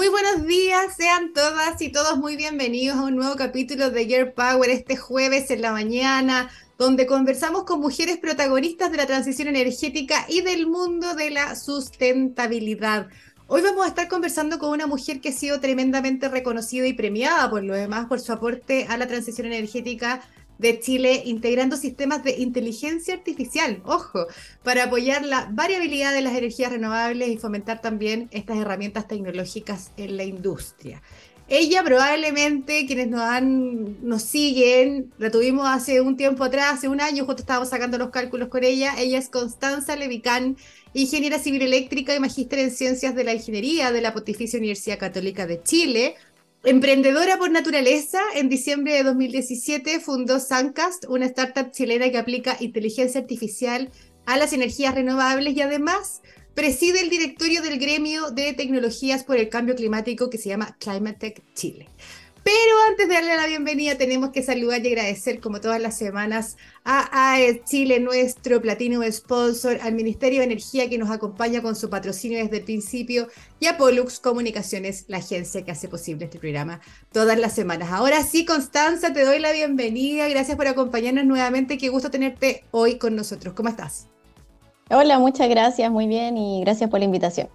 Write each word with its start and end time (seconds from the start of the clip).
Muy 0.00 0.08
buenos 0.08 0.46
días, 0.46 0.96
sean 0.96 1.34
todas 1.34 1.82
y 1.82 1.92
todos 1.92 2.16
muy 2.16 2.34
bienvenidos 2.34 2.96
a 2.96 3.02
un 3.02 3.16
nuevo 3.16 3.36
capítulo 3.36 3.90
de 3.90 4.06
Gear 4.06 4.32
Power 4.32 4.70
este 4.70 4.96
jueves 4.96 5.50
en 5.50 5.60
la 5.60 5.72
mañana, 5.72 6.48
donde 6.78 7.04
conversamos 7.04 7.64
con 7.64 7.80
mujeres 7.80 8.16
protagonistas 8.16 8.90
de 8.90 8.96
la 8.96 9.06
transición 9.06 9.48
energética 9.48 10.24
y 10.26 10.40
del 10.40 10.66
mundo 10.66 11.12
de 11.12 11.28
la 11.28 11.54
sustentabilidad. 11.54 13.08
Hoy 13.46 13.60
vamos 13.60 13.84
a 13.84 13.88
estar 13.88 14.08
conversando 14.08 14.58
con 14.58 14.70
una 14.70 14.86
mujer 14.86 15.20
que 15.20 15.28
ha 15.28 15.32
sido 15.32 15.60
tremendamente 15.60 16.30
reconocida 16.30 16.86
y 16.86 16.94
premiada 16.94 17.50
por 17.50 17.62
lo 17.62 17.74
demás 17.74 18.06
por 18.06 18.20
su 18.20 18.32
aporte 18.32 18.86
a 18.88 18.96
la 18.96 19.06
transición 19.06 19.48
energética 19.48 20.22
de 20.60 20.78
Chile 20.78 21.22
integrando 21.24 21.76
sistemas 21.76 22.22
de 22.22 22.36
inteligencia 22.38 23.14
artificial, 23.14 23.80
ojo, 23.84 24.26
para 24.62 24.84
apoyar 24.84 25.24
la 25.24 25.48
variabilidad 25.50 26.12
de 26.12 26.20
las 26.20 26.36
energías 26.36 26.70
renovables 26.70 27.28
y 27.30 27.38
fomentar 27.38 27.80
también 27.80 28.28
estas 28.30 28.58
herramientas 28.58 29.08
tecnológicas 29.08 29.90
en 29.96 30.16
la 30.16 30.24
industria. 30.24 31.02
Ella 31.48 31.82
probablemente, 31.82 32.86
quienes 32.86 33.08
nos, 33.08 33.22
han, 33.22 34.06
nos 34.06 34.22
siguen, 34.22 35.12
la 35.18 35.32
tuvimos 35.32 35.66
hace 35.66 36.00
un 36.00 36.16
tiempo 36.16 36.44
atrás, 36.44 36.74
hace 36.74 36.88
un 36.88 37.00
año, 37.00 37.24
justo 37.24 37.42
estábamos 37.42 37.70
sacando 37.70 37.98
los 37.98 38.10
cálculos 38.10 38.48
con 38.48 38.62
ella. 38.62 38.94
Ella 38.96 39.18
es 39.18 39.28
Constanza 39.28 39.96
Levicán, 39.96 40.56
ingeniera 40.94 41.40
civil 41.40 41.62
eléctrica 41.62 42.14
y 42.14 42.20
magíster 42.20 42.60
en 42.60 42.70
ciencias 42.70 43.16
de 43.16 43.24
la 43.24 43.34
ingeniería 43.34 43.90
de 43.90 44.00
la 44.00 44.12
Pontificia 44.12 44.60
Universidad 44.60 45.00
Católica 45.00 45.44
de 45.48 45.60
Chile 45.60 46.14
Emprendedora 46.62 47.38
por 47.38 47.50
naturaleza, 47.50 48.20
en 48.34 48.50
diciembre 48.50 48.92
de 48.92 49.02
2017 49.02 49.98
fundó 49.98 50.38
Suncast, 50.38 51.06
una 51.08 51.24
startup 51.24 51.70
chilena 51.70 52.10
que 52.10 52.18
aplica 52.18 52.58
inteligencia 52.60 53.18
artificial 53.18 53.90
a 54.26 54.36
las 54.36 54.52
energías 54.52 54.94
renovables 54.94 55.56
y 55.56 55.62
además 55.62 56.20
preside 56.54 57.00
el 57.00 57.08
directorio 57.08 57.62
del 57.62 57.78
gremio 57.78 58.30
de 58.30 58.52
tecnologías 58.52 59.24
por 59.24 59.38
el 59.38 59.48
cambio 59.48 59.74
climático 59.74 60.28
que 60.28 60.36
se 60.36 60.50
llama 60.50 60.76
Climate 60.78 61.18
Tech 61.18 61.42
Chile. 61.54 61.88
Pero 62.42 62.74
antes 62.88 63.06
de 63.06 63.14
darle 63.14 63.36
la 63.36 63.46
bienvenida, 63.46 63.96
tenemos 63.96 64.30
que 64.30 64.42
saludar 64.42 64.84
y 64.84 64.88
agradecer, 64.88 65.40
como 65.40 65.60
todas 65.60 65.80
las 65.80 65.98
semanas, 65.98 66.56
a 66.84 67.34
AES 67.34 67.64
Chile, 67.64 68.00
nuestro 68.00 68.62
platino 68.62 69.02
sponsor, 69.12 69.78
al 69.82 69.92
Ministerio 69.92 70.38
de 70.38 70.46
Energía 70.46 70.88
que 70.88 70.96
nos 70.96 71.10
acompaña 71.10 71.60
con 71.60 71.76
su 71.76 71.90
patrocinio 71.90 72.38
desde 72.38 72.58
el 72.58 72.64
principio, 72.64 73.28
y 73.58 73.66
a 73.66 73.76
Pollux 73.76 74.20
Comunicaciones, 74.20 75.04
la 75.08 75.18
agencia 75.18 75.64
que 75.64 75.70
hace 75.70 75.88
posible 75.88 76.24
este 76.24 76.38
programa 76.38 76.80
todas 77.12 77.38
las 77.38 77.54
semanas. 77.54 77.90
Ahora 77.92 78.22
sí, 78.22 78.46
Constanza, 78.46 79.12
te 79.12 79.24
doy 79.24 79.38
la 79.38 79.52
bienvenida. 79.52 80.26
Gracias 80.28 80.56
por 80.56 80.66
acompañarnos 80.66 81.26
nuevamente. 81.26 81.76
Qué 81.76 81.90
gusto 81.90 82.10
tenerte 82.10 82.64
hoy 82.70 82.96
con 82.96 83.16
nosotros. 83.16 83.52
¿Cómo 83.52 83.68
estás? 83.68 84.06
Hola, 84.88 85.18
muchas 85.18 85.48
gracias, 85.48 85.90
muy 85.90 86.08
bien, 86.08 86.36
y 86.36 86.62
gracias 86.62 86.88
por 86.88 87.00
la 87.00 87.04
invitación. 87.04 87.48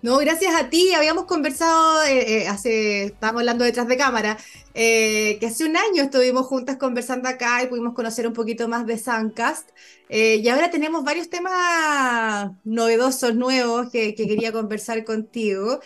No, 0.00 0.18
gracias 0.18 0.54
a 0.54 0.70
ti. 0.70 0.94
Habíamos 0.94 1.24
conversado 1.24 2.04
eh, 2.04 2.42
eh, 2.42 2.48
hace, 2.48 3.04
estábamos 3.06 3.40
hablando 3.40 3.64
detrás 3.64 3.88
de 3.88 3.96
cámara, 3.96 4.38
eh, 4.74 5.38
que 5.40 5.46
hace 5.46 5.64
un 5.64 5.76
año 5.76 6.04
estuvimos 6.04 6.46
juntas 6.46 6.76
conversando 6.76 7.28
acá 7.28 7.62
y 7.62 7.66
pudimos 7.66 7.94
conocer 7.94 8.26
un 8.26 8.32
poquito 8.32 8.68
más 8.68 8.86
de 8.86 8.96
Suncast. 8.96 9.70
y 10.08 10.48
ahora 10.48 10.70
tenemos 10.70 11.04
varios 11.04 11.28
temas 11.28 12.52
novedosos, 12.64 13.34
nuevos, 13.34 13.90
que, 13.90 14.14
que 14.14 14.26
quería 14.28 14.52
conversar 14.52 15.04
contigo. 15.04 15.80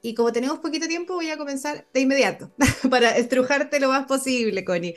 Y 0.00 0.14
como 0.14 0.32
tenemos 0.32 0.60
poquito 0.60 0.86
tiempo, 0.88 1.14
voy 1.14 1.30
a 1.30 1.36
comenzar 1.36 1.86
de 1.92 2.00
inmediato 2.00 2.50
para 2.90 3.16
estrujarte 3.18 3.80
lo 3.80 3.88
más 3.88 4.06
posible, 4.06 4.64
Connie. 4.64 4.94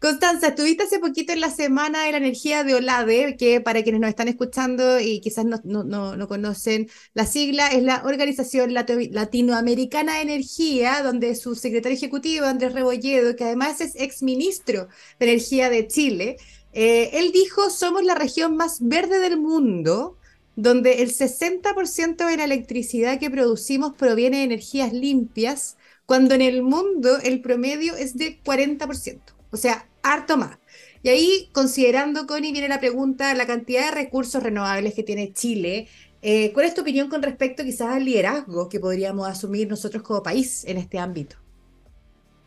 Constanza, 0.00 0.48
estuviste 0.48 0.84
hace 0.84 0.98
poquito 0.98 1.34
en 1.34 1.42
la 1.42 1.50
Semana 1.50 2.04
de 2.04 2.12
la 2.12 2.16
Energía 2.16 2.64
de 2.64 2.74
OLADE, 2.74 3.36
que 3.36 3.60
para 3.60 3.82
quienes 3.82 4.00
nos 4.00 4.08
están 4.08 4.28
escuchando 4.28 4.98
y 4.98 5.20
quizás 5.20 5.44
no, 5.44 5.60
no, 5.62 6.26
conocen 6.26 6.88
la 7.12 7.26
sigla, 7.26 7.68
es 7.68 7.82
la 7.82 8.02
Organización 8.06 8.72
Latinoamericana 8.72 10.14
de 10.14 10.22
Energía, 10.22 11.02
donde 11.02 11.34
su 11.34 11.54
secretario 11.54 11.98
ejecutivo, 11.98 12.46
Andrés 12.46 12.72
Rebolledo, 12.72 13.36
que 13.36 13.44
además 13.44 13.82
es 13.82 13.94
exministro 13.94 14.88
de 15.18 15.26
Energía 15.26 15.68
de 15.68 15.86
Chile, 15.86 16.38
eh, 16.72 17.10
él 17.12 17.30
dijo, 17.30 17.68
somos 17.68 18.02
la 18.02 18.14
región 18.14 18.56
más 18.56 18.78
verde 18.80 19.18
del 19.18 19.38
mundo, 19.38 20.16
donde 20.56 21.02
el 21.02 21.12
60% 21.12 22.26
de 22.26 22.36
la 22.38 22.44
electricidad 22.44 23.20
que 23.20 23.30
producimos 23.30 23.92
proviene 23.96 24.38
de 24.38 24.44
energías 24.44 24.94
limpias, 24.94 25.76
cuando 26.06 26.34
en 26.34 26.40
el 26.40 26.62
mundo 26.62 27.18
el 27.22 27.42
promedio 27.42 27.94
es 27.96 28.16
de 28.16 28.40
40%. 28.42 29.20
O 29.50 29.56
sea, 29.56 29.89
harto 30.02 30.36
más. 30.36 30.58
Y 31.02 31.08
ahí, 31.08 31.48
considerando, 31.52 32.26
Connie, 32.26 32.52
viene 32.52 32.68
la 32.68 32.80
pregunta, 32.80 33.34
la 33.34 33.46
cantidad 33.46 33.86
de 33.86 33.90
recursos 33.92 34.42
renovables 34.42 34.94
que 34.94 35.02
tiene 35.02 35.32
Chile. 35.32 35.88
Eh, 36.22 36.52
¿Cuál 36.52 36.66
es 36.66 36.74
tu 36.74 36.82
opinión 36.82 37.08
con 37.08 37.22
respecto 37.22 37.64
quizás 37.64 37.94
al 37.94 38.04
liderazgo 38.04 38.68
que 38.68 38.80
podríamos 38.80 39.26
asumir 39.26 39.68
nosotros 39.68 40.02
como 40.02 40.22
país 40.22 40.64
en 40.66 40.76
este 40.76 40.98
ámbito? 40.98 41.36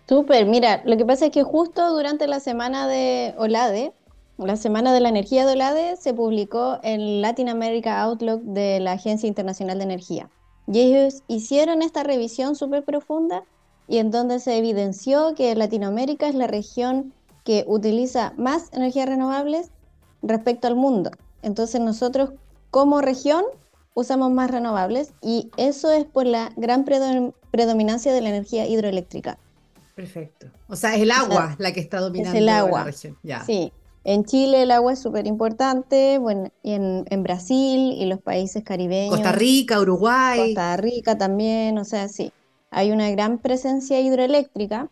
Súper, 0.07 0.45
mira, 0.45 0.83
lo 0.85 0.97
que 0.97 1.05
pasa 1.05 1.25
es 1.27 1.31
que 1.31 1.43
justo 1.43 1.95
durante 1.95 2.27
la 2.27 2.39
semana 2.39 2.87
de 2.87 3.33
OLADE, 3.37 3.93
la 4.37 4.57
semana 4.57 4.93
de 4.93 4.99
la 4.99 5.09
energía 5.09 5.45
de 5.45 5.53
OLADE, 5.53 5.95
se 5.95 6.13
publicó 6.13 6.79
el 6.83 7.21
Latin 7.21 7.49
America 7.49 8.01
Outlook 8.01 8.41
de 8.43 8.79
la 8.79 8.93
Agencia 8.93 9.27
Internacional 9.27 9.77
de 9.77 9.85
Energía. 9.85 10.29
Y 10.67 10.79
ellos 10.79 11.23
hicieron 11.27 11.81
esta 11.81 12.03
revisión 12.03 12.55
súper 12.55 12.83
profunda 12.83 13.43
y 13.87 13.97
en 13.97 14.11
donde 14.11 14.39
se 14.39 14.57
evidenció 14.57 15.33
que 15.35 15.55
Latinoamérica 15.55 16.27
es 16.27 16.35
la 16.35 16.47
región 16.47 17.13
que 17.43 17.65
utiliza 17.67 18.33
más 18.37 18.71
energías 18.73 19.07
renovables 19.07 19.69
respecto 20.21 20.67
al 20.67 20.75
mundo. 20.75 21.11
Entonces 21.41 21.81
nosotros 21.81 22.31
como 22.71 23.01
región 23.01 23.43
usamos 23.93 24.31
más 24.31 24.49
renovables 24.49 25.13
y 25.21 25.51
eso 25.57 25.91
es 25.91 26.05
por 26.05 26.25
la 26.25 26.51
gran 26.55 26.85
predominancia 26.85 28.13
de 28.13 28.21
la 28.21 28.29
energía 28.29 28.65
hidroeléctrica. 28.65 29.37
Perfecto. 29.95 30.47
O 30.67 30.75
sea, 30.75 30.95
es 30.95 31.01
el 31.01 31.11
agua 31.11 31.55
la 31.59 31.71
que 31.71 31.79
está 31.79 31.99
dominando 31.99 32.37
el 32.37 32.49
agua. 32.49 32.79
la 32.79 32.85
región. 32.85 33.17
Sí. 33.45 33.71
En 34.05 34.25
Chile 34.25 34.63
el 34.63 34.71
agua 34.71 34.93
es 34.93 34.99
súper 34.99 35.27
importante, 35.27 36.17
bueno, 36.17 36.51
y 36.61 36.73
en, 36.73 37.05
en, 37.09 37.23
Brasil 37.23 37.93
y 37.93 38.05
los 38.05 38.19
países 38.19 38.61
caribeños. 38.61 39.15
Costa 39.15 39.31
Rica, 39.31 39.79
Uruguay. 39.79 40.47
Costa 40.47 40.75
Rica 40.75 41.17
también, 41.17 41.77
o 41.77 41.85
sea, 41.85 42.09
sí. 42.09 42.33
Hay 42.69 42.91
una 42.91 43.09
gran 43.11 43.37
presencia 43.37 44.01
hidroeléctrica 44.01 44.89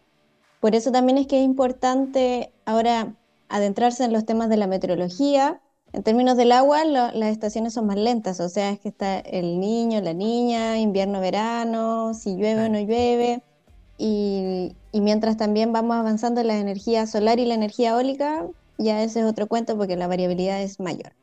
por 0.62 0.76
eso 0.76 0.92
también 0.92 1.18
es 1.18 1.26
que 1.28 1.40
es 1.40 1.44
importante 1.44 2.54
ahora 2.66 3.16
adentrarse 3.50 4.06
en 4.06 4.14
los 4.14 4.26
temas 4.26 4.48
de 4.48 4.58
la 4.58 4.68
meteorología. 4.68 5.60
En 5.92 6.04
términos 6.04 6.38
del 6.38 6.52
agua, 6.52 6.86
las 6.86 7.32
estaciones 7.32 7.74
son 7.74 7.88
más 7.88 7.98
lentas, 7.98 8.40
o 8.40 8.48
sea, 8.48 8.70
es 8.70 8.80
que 8.80 8.90
está 8.90 9.20
el 9.20 9.60
niño, 9.60 10.00
la 10.02 10.14
niña, 10.14 10.78
invierno, 10.78 11.20
verano, 11.20 12.14
si 12.14 12.36
llueve 12.36 12.66
o 12.66 12.70
no 12.70 12.80
llueve. 12.80 13.42
Y, 13.98 14.76
mientras 14.94 15.36
también 15.36 15.74
vamos 15.74 15.98
avanzando 15.98 16.42
en 16.42 16.48
la 16.48 16.60
energía 16.60 17.08
solar 17.08 17.40
y 17.40 17.46
la 17.46 17.56
energía 17.56 17.92
eólica, 17.92 18.46
ya 18.78 19.02
ese 19.02 19.22
es 19.22 19.26
otro 19.26 19.48
cuento 19.48 19.76
porque 19.78 19.96
la 19.96 20.08
variabilidad 20.08 20.62
es 20.62 20.80
mayor. 20.80 21.14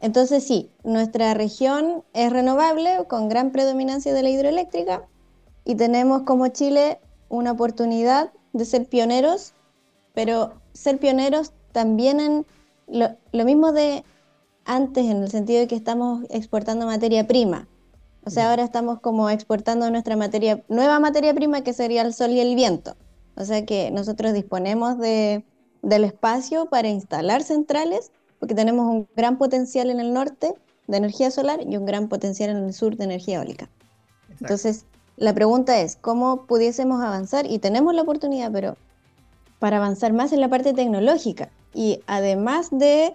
Entonces 0.00 0.44
sí, 0.44 0.70
nuestra 0.84 1.34
región 1.34 2.04
es 2.14 2.32
renovable 2.32 3.04
con 3.08 3.28
gran 3.28 3.50
predominancia 3.50 4.14
de 4.14 4.22
la 4.22 4.30
hidroeléctrica 4.30 5.08
y 5.64 5.74
tenemos 5.74 6.22
como 6.22 6.46
Chile 6.48 7.00
una 7.28 7.52
oportunidad 7.52 8.32
de 8.52 8.64
ser 8.64 8.86
pioneros, 8.86 9.52
pero 10.14 10.54
ser 10.72 10.98
pioneros 10.98 11.52
también 11.72 12.20
en 12.20 12.46
lo, 12.86 13.44
mismo 13.44 13.72
de 13.72 14.04
antes, 14.64 15.06
en 15.06 15.22
el 15.22 15.30
sentido 15.30 15.60
de 15.60 15.68
que 15.68 15.76
estamos 15.76 16.24
exportando 16.30 16.86
materia 16.86 17.26
prima. 17.26 17.68
O 18.24 18.30
sea, 18.30 18.50
ahora 18.50 18.64
estamos 18.64 19.00
como 19.00 19.30
exportando 19.30 19.90
nuestra 19.90 20.16
materia, 20.16 20.62
nueva 20.68 21.00
materia 21.00 21.32
prima 21.32 21.62
que 21.62 21.72
sería 21.72 22.02
el 22.02 22.12
sol 22.12 22.30
y 22.30 22.40
el 22.40 22.54
viento. 22.54 22.94
O 23.36 23.44
sea 23.44 23.64
que 23.64 23.90
nosotros 23.90 24.34
disponemos 24.34 24.98
de, 24.98 25.44
del 25.82 26.04
espacio 26.04 26.66
para 26.66 26.88
instalar 26.88 27.42
centrales, 27.42 28.10
porque 28.38 28.54
tenemos 28.54 28.86
un 28.86 29.08
gran 29.16 29.38
potencial 29.38 29.90
en 29.90 30.00
el 30.00 30.12
norte 30.12 30.54
de 30.88 30.96
energía 30.96 31.30
solar 31.30 31.60
y 31.66 31.76
un 31.76 31.86
gran 31.86 32.08
potencial 32.08 32.50
en 32.50 32.58
el 32.58 32.74
sur 32.74 32.96
de 32.96 33.04
energía 33.04 33.36
eólica. 33.36 33.70
Entonces, 34.40 34.84
la 35.18 35.34
pregunta 35.34 35.80
es, 35.80 35.96
¿cómo 36.00 36.46
pudiésemos 36.46 37.02
avanzar? 37.02 37.46
Y 37.50 37.58
tenemos 37.58 37.94
la 37.94 38.02
oportunidad, 38.02 38.50
pero 38.52 38.76
para 39.58 39.78
avanzar 39.78 40.12
más 40.12 40.32
en 40.32 40.40
la 40.40 40.48
parte 40.48 40.72
tecnológica. 40.72 41.50
Y 41.74 42.00
además 42.06 42.68
de 42.70 43.14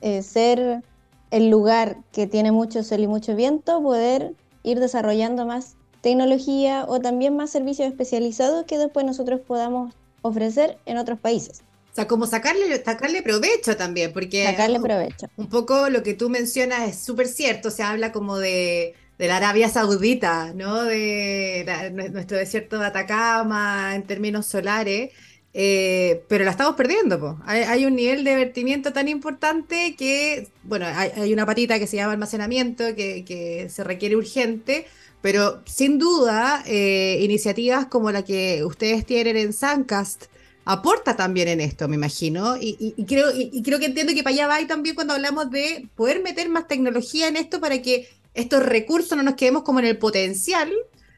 eh, 0.00 0.22
ser 0.22 0.82
el 1.30 1.50
lugar 1.50 1.98
que 2.12 2.26
tiene 2.26 2.52
mucho 2.52 2.82
sol 2.82 3.00
y 3.00 3.06
mucho 3.06 3.34
viento, 3.36 3.82
poder 3.82 4.34
ir 4.62 4.80
desarrollando 4.80 5.46
más 5.46 5.76
tecnología 6.00 6.84
o 6.88 7.00
también 7.00 7.36
más 7.36 7.50
servicios 7.50 7.88
especializados 7.88 8.64
que 8.64 8.78
después 8.78 9.06
nosotros 9.06 9.40
podamos 9.40 9.94
ofrecer 10.22 10.78
en 10.86 10.98
otros 10.98 11.18
países. 11.18 11.62
O 11.92 11.94
sea, 11.96 12.06
como 12.06 12.26
sacarle, 12.26 12.84
sacarle 12.84 13.22
provecho 13.22 13.76
también, 13.76 14.12
porque... 14.12 14.44
Sacarle 14.44 14.80
provecho. 14.80 15.28
Un 15.36 15.48
poco 15.48 15.88
lo 15.88 16.02
que 16.02 16.14
tú 16.14 16.28
mencionas 16.28 16.88
es 16.88 16.98
súper 16.98 17.26
cierto, 17.26 17.70
se 17.70 17.82
habla 17.82 18.12
como 18.12 18.36
de 18.36 18.94
de 19.18 19.28
la 19.28 19.36
Arabia 19.36 19.68
Saudita, 19.68 20.52
¿no? 20.54 20.84
De 20.84 21.64
nuestro 22.12 22.36
desierto 22.36 22.78
de 22.78 22.86
Atacama 22.86 23.94
en 23.94 24.02
términos 24.04 24.46
solares, 24.46 25.10
eh, 25.54 26.22
pero 26.28 26.44
la 26.44 26.50
estamos 26.50 26.76
perdiendo. 26.76 27.38
Hay, 27.46 27.86
un 27.86 27.96
nivel 27.96 28.24
de 28.24 28.36
vertimiento 28.36 28.92
tan 28.92 29.08
importante 29.08 29.96
que, 29.96 30.48
bueno, 30.64 30.86
hay, 30.86 31.32
una 31.32 31.46
patita 31.46 31.78
que 31.78 31.86
se 31.86 31.96
llama 31.96 32.12
almacenamiento 32.12 32.94
que, 32.94 33.66
se 33.70 33.84
requiere 33.84 34.16
urgente, 34.16 34.86
pero 35.22 35.62
sin 35.64 35.98
duda, 35.98 36.62
eh, 36.66 37.18
iniciativas 37.22 37.86
como 37.86 38.12
la 38.12 38.22
que 38.22 38.64
ustedes 38.64 39.06
tienen 39.06 39.36
en 39.36 39.52
Suncast 39.52 40.26
aporta 40.66 41.16
también 41.16 41.46
en 41.46 41.60
esto, 41.60 41.86
me 41.88 41.94
imagino, 41.94 42.56
y, 42.60 42.92
creo, 43.06 43.28
y, 43.32 43.62
creo 43.62 43.78
que 43.78 43.86
entiendo 43.86 44.12
que 44.14 44.24
para 44.24 44.34
allá 44.34 44.48
va 44.48 44.66
también 44.66 44.96
cuando 44.96 45.14
hablamos 45.14 45.48
de 45.50 45.88
poder 45.94 46.22
meter 46.22 46.48
más 46.48 46.66
tecnología 46.66 47.28
en 47.28 47.36
esto 47.36 47.60
para 47.60 47.80
que 47.80 48.08
estos 48.36 48.64
recursos 48.64 49.16
no 49.16 49.22
nos 49.22 49.34
quedemos 49.34 49.62
como 49.62 49.80
en 49.80 49.86
el 49.86 49.98
potencial, 49.98 50.72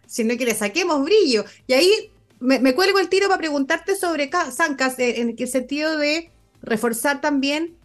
sino 0.06 0.36
que 0.36 0.46
le 0.46 0.54
saquemos 0.54 1.04
brillo. 1.04 1.44
Y 1.66 1.74
ahí 1.74 2.10
me, 2.40 2.74
cuelgo 2.74 2.98
el 2.98 3.08
tiro 3.08 3.28
para 3.28 3.38
preguntarte 3.38 3.96
sobre 3.96 4.30
Suncast, 4.56 4.98
en 5.00 5.34
el 5.38 5.48
sentido 5.48 5.98
de 5.98 6.30
reforzar 6.62 7.20
también 7.20 7.76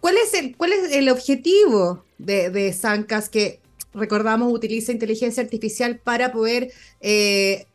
cuál 0.00 0.16
es 0.16 0.34
el, 0.34 1.08
objetivo 1.08 2.04
de, 2.18 2.50
de 2.50 2.74
que 3.30 3.60
recordamos, 3.94 4.52
utiliza 4.52 4.92
inteligencia 4.92 5.42
artificial 5.42 5.98
para 5.98 6.32
poder 6.32 6.72
eh, 7.00 7.66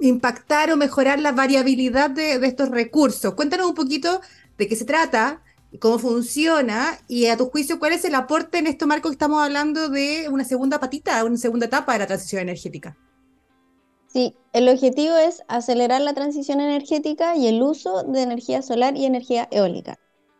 impactar 0.00 0.70
o 0.70 0.76
mejorar 0.76 1.18
la 1.18 1.32
variabilidad 1.32 2.10
de, 2.10 2.34
estos 2.46 2.70
recursos. 2.70 3.34
Cuéntanos 3.34 3.66
un 3.66 3.74
poquito 3.74 4.20
de 4.58 4.68
qué 4.68 4.76
se 4.76 4.84
trata, 4.84 5.42
cómo 5.80 5.98
funciona 5.98 6.98
y 7.08 7.26
a 7.26 7.36
tu 7.36 7.46
juicio, 7.46 7.78
cuál 7.78 7.92
es 7.92 8.04
el 8.04 8.14
aporte 8.14 8.58
en 8.58 8.66
este 8.66 8.86
marco 8.86 9.08
que 9.08 9.14
estamos 9.14 9.42
hablando 9.42 9.88
de 9.88 10.28
una 10.30 10.44
segunda 10.44 10.80
patita, 10.80 11.24
una 11.24 11.36
segunda 11.36 11.66
etapa 11.66 11.92
de 11.92 11.98
la 12.00 12.06
transición 12.06 12.42
energética. 12.42 12.96
Sí, 14.06 14.34
el 14.52 14.68
objetivo 14.68 15.14
es 15.16 15.42
acelerar 15.48 16.00
la 16.00 16.14
transición 16.14 16.60
energética 16.60 17.36
y 17.36 17.48
el 17.48 17.62
uso 17.62 18.02
de 18.04 18.22
energía 18.22 18.62
solar 18.62 18.96
y 18.96 19.04
energía 19.04 19.48
eólica, 19.50 19.98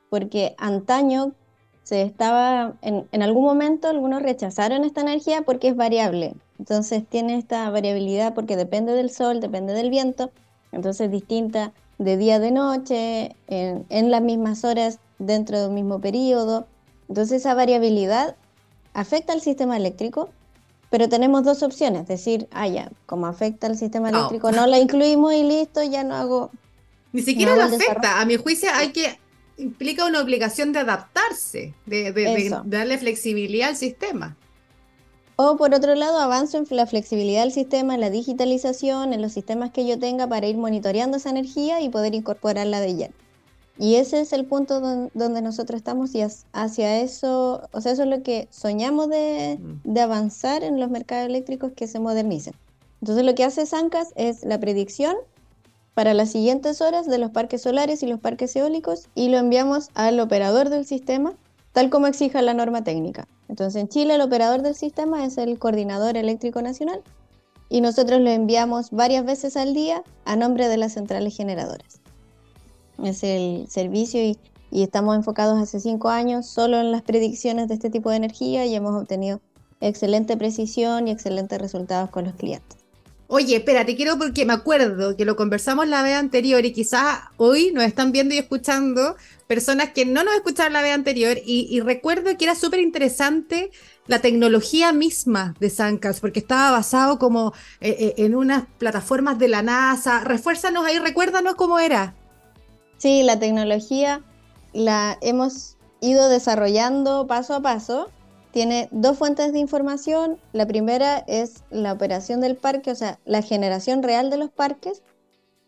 porque 0.08 0.55
antaño 0.56 1.34
se 1.82 2.02
estaba, 2.02 2.75
en, 2.82 3.22
algún 3.22 3.44
momento 3.44 3.88
algunos 3.88 4.22
rechazaron 4.22 4.82
esta 4.82 5.02
energía 5.02 5.43
porque 5.43 5.69
es 5.69 5.76
variable. 5.76 6.34
Entonces 6.58 7.06
tiene 7.06 7.38
esta 7.38 7.69
variabilidad 7.70 8.34
porque 8.34 8.56
depende 8.56 8.93
del 8.93 9.11
sol, 9.11 9.40
depende 9.40 9.72
del 9.72 9.90
viento, 9.90 10.32
entonces 10.72 11.11
distinta 11.11 11.72
de 11.98 12.16
día 12.16 12.38
de 12.38 12.50
noche, 12.50 13.37
en, 13.46 13.87
en 13.88 14.10
las 14.10 14.22
mismas 14.22 14.64
horas, 14.64 14.98
dentro 15.19 15.60
de 15.60 15.69
un 15.69 15.75
mismo 15.75 16.00
periodo. 16.00 16.66
Entonces 17.08 17.40
esa 17.40 17.54
variabilidad 17.54 18.37
afecta 18.93 19.32
al 19.32 19.40
sistema 19.40 19.76
eléctrico, 19.76 20.31
pero 20.90 21.08
tenemos 21.08 21.44
dos 21.44 21.62
opciones, 21.62 22.06
decir, 22.06 22.48
ah, 22.52 22.69
ya, 22.69 22.90
como 23.06 23.26
afecta 23.26 23.66
al 23.66 23.76
sistema 23.76 24.10
eléctrico, 24.10 24.52
no 24.52 24.66
la 24.66 24.78
incluimos 24.78 25.34
y 25.34 25.43
listo, 25.43 25.82
ya 25.82 26.04
no 26.04 26.14
hago... 26.14 26.50
Ni 27.12 27.22
siquiera 27.22 27.56
lo 27.56 27.62
afecta, 27.62 28.20
a 28.20 28.25
mi 28.25 28.37
juicio 28.37 28.69
hay 28.72 28.93
que 28.93 29.19
implica 29.58 30.04
una 30.04 30.20
obligación 30.20 30.72
de 30.72 30.81
adaptarse, 30.81 31.75
de, 31.87 32.60
darle 32.64 32.98
flexibilidad 32.98 33.70
al 33.70 33.76
sistema. 33.76 34.37
O 35.37 35.56
por 35.56 35.75
otro 35.75 35.94
lado, 35.94 36.19
avanzo 36.19 36.56
en 36.56 36.67
la 36.71 36.87
flexibilidad 36.87 37.43
del 37.43 37.53
sistema, 37.53 37.94
en 37.94 38.00
la 38.00 38.09
digitalización, 38.09 39.12
en 39.12 39.21
los 39.21 39.33
sistemas 39.33 39.71
que 39.71 39.87
yo 39.87 39.99
tenga 39.99 40.27
para 40.27 40.47
ir 40.47 40.56
monitoreando 40.56 41.19
esa 41.19 41.29
energía 41.29 41.83
y 41.83 41.91
poder 41.91 42.15
incorporarla 42.15 42.81
de 42.81 42.94
lleno. 42.94 43.15
Y 43.79 43.97
ese 43.97 44.21
es 44.21 44.33
el 44.33 44.47
punto 44.47 44.81
donde, 44.81 45.43
nosotros 45.43 45.77
estamos 45.77 46.15
y 46.15 46.23
hacia 46.53 47.00
eso, 47.00 47.69
o 47.73 47.81
sea, 47.83 47.93
eso 47.93 48.05
es 48.05 48.09
lo 48.09 48.23
que 48.23 48.49
soñamos 48.50 49.11
de, 49.11 49.59
mm. 49.61 49.93
de 49.93 50.00
avanzar 50.00 50.65
en 50.65 50.81
los 50.81 50.88
mercados 50.88 51.27
eléctricos 51.27 51.73
que 51.73 51.87
se 51.87 52.00
modernicen. 52.00 52.55
Entonces 53.03 53.25
lo 53.25 53.35
que 53.35 53.44
hace 53.44 53.67
Sancas 53.67 54.12
es 54.17 54.43
la 54.44 54.59
predicción 54.59 55.15
para 55.93 56.15
las 56.15 56.31
siguientes 56.31 56.81
horas 56.81 57.06
de 57.06 57.19
los 57.19 57.31
parques 57.31 57.62
solares 57.62 58.03
y 58.03 58.06
los 58.06 58.21
parques 58.21 58.56
eólicos 58.56 59.09
y 59.15 59.29
lo 59.29 59.37
enviamos 59.37 59.91
al 59.94 60.21
operador 60.21 60.71
del 60.71 60.87
sistema, 60.87 61.35
tal 61.76 61.90
como 61.90 62.06
exija 62.06 62.40
la 62.40 62.55
norma 62.55 62.84
técnica. 62.84 63.28
Entonces 63.50 63.82
en 63.82 63.88
Chile 63.88 64.14
el 64.14 64.23
operador 64.23 64.62
del 64.62 64.75
sistema 64.75 65.26
es 65.26 65.37
el 65.37 65.58
Coordinador 65.58 66.17
Eléctrico 66.17 66.62
Nacional 66.62 67.02
y 67.69 67.82
nosotros 67.82 68.19
lo 68.23 68.31
enviamos 68.31 68.93
varias 68.93 69.26
veces 69.26 69.58
al 69.58 69.75
día 69.75 70.02
a 70.25 70.37
nombre 70.37 70.69
de 70.69 70.78
las 70.78 70.94
centrales 70.94 71.37
generadoras. 71.37 72.00
Es 73.05 73.23
el 73.23 73.67
servicio 73.69 74.23
y, 74.23 74.38
y 74.70 74.84
estamos 74.84 75.17
enfocados 75.17 75.61
hace 75.61 75.78
cinco 75.78 76.08
años 76.08 76.46
solo 76.46 76.81
en 76.81 76.93
las 76.93 77.02
predicciones 77.02 77.69
de 77.69 77.75
este 77.75 77.90
tipo 77.90 78.08
de 78.08 78.17
energía 78.17 78.64
y 78.64 78.75
hemos 78.75 78.94
obtenido 78.94 79.43
excelente 79.82 80.34
precisión 80.38 81.08
y 81.08 81.11
excelentes 81.11 81.61
resultados 81.61 82.08
con 82.08 82.25
los 82.25 82.37
clientes. 82.37 82.86
Oye, 83.28 83.56
espérate, 83.56 83.96
quiero 83.96 84.19
porque 84.19 84.46
me 84.46 84.52
acuerdo 84.52 85.17
que 85.17 85.25
lo 85.25 85.34
conversamos 85.34 85.88
la 85.88 86.05
vez 86.05 86.14
anterior 86.14 86.64
y 86.64 86.73
quizás 86.73 87.23
hoy 87.37 87.73
nos 87.73 87.82
están 87.82 88.12
viendo 88.12 88.34
y 88.34 88.38
escuchando 88.38 89.17
personas 89.49 89.90
que 89.90 90.06
no 90.06 90.23
nos 90.23 90.34
escucharon 90.34 90.73
la 90.73 90.82
vez 90.82 90.94
anterior 90.94 91.37
y, 91.44 91.81
recuerdo 91.81 92.37
que 92.37 92.44
era 92.44 92.55
súper 92.55 92.78
interesante 92.78 93.73
la 94.06 94.20
tecnología 94.20 94.93
misma 94.93 95.55
de 95.58 95.70
Sancas 95.70 96.20
porque 96.20 96.38
estaba 96.38 96.70
basado 96.70 97.19
como 97.19 97.52
eh, 97.81 97.96
eh, 97.99 98.14
en 98.19 98.37
unas 98.37 98.64
plataformas 98.78 99.40
de 99.40 99.49
la 99.49 99.62
NASA. 99.62 100.20
Refuérzanos 100.22 100.87
ahí, 100.87 101.00
recuérdanos 101.00 101.56
cómo 101.56 101.81
era. 101.81 102.14
Sí, 102.96 103.25
la 103.25 103.40
tecnología 103.40 104.22
la 104.72 105.19
hemos 105.20 105.76
ido 106.00 106.29
desarrollando 106.29 107.26
paso 107.26 107.55
a 107.55 107.61
paso 107.61 108.08
tiene 108.52 108.88
dos 108.90 109.19
fuentes 109.19 109.52
de 109.52 109.58
información. 109.58 110.38
La 110.52 110.66
primera 110.66 111.19
es 111.26 111.64
la 111.70 111.93
operación 111.93 112.40
del 112.40 112.56
parque, 112.56 112.90
o 112.90 112.94
sea, 112.94 113.19
la 113.25 113.43
generación 113.43 114.02
real 114.02 114.31
de 114.31 114.38
los 114.38 114.50
parques. 114.50 115.02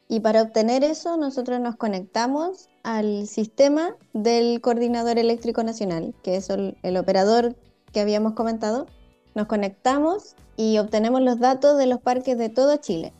Y 0.09 0.21
para 0.21 0.43
obtener 0.43 0.85
eso, 0.85 1.19
nosotros 1.19 1.61
nos 1.61 1.77
conectamos 1.77 2.69
al 2.83 3.27
sistema 3.27 3.95
del 4.15 4.63
Coordinador 4.63 5.19
Eléctrico 5.19 5.63
Nacional, 5.63 6.15
que 6.23 6.37
es 6.37 6.49
el, 6.49 6.97
operador 6.97 7.57
que 7.93 8.01
habíamos 8.01 8.33
comentado. 8.33 8.87
Nos 9.35 9.47
conectamos 9.47 10.35
y 10.57 10.79
obtenemos 10.79 11.21
los 11.21 11.39
datos 11.39 11.77
de 11.77 11.87
los 11.87 12.01
parques 12.01 12.39
de 12.39 12.49
todo 12.49 12.77
Chile. 12.77 13.13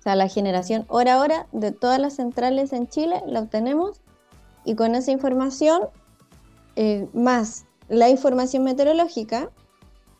O 0.00 0.02
sea, 0.02 0.16
la 0.16 0.26
generación 0.26 0.84
hora 0.88 1.14
a 1.14 1.20
hora 1.20 1.46
de 1.52 1.70
todas 1.70 2.00
las 2.00 2.14
centrales 2.14 2.72
en 2.72 2.88
Chile 2.88 3.22
la 3.26 3.38
obtenemos 3.38 4.00
y 4.64 4.74
con 4.74 4.96
esa 4.96 5.12
información, 5.12 5.82
eh, 6.74 7.08
más 7.12 7.66
la 7.92 8.08
información 8.08 8.64
meteorológica, 8.64 9.50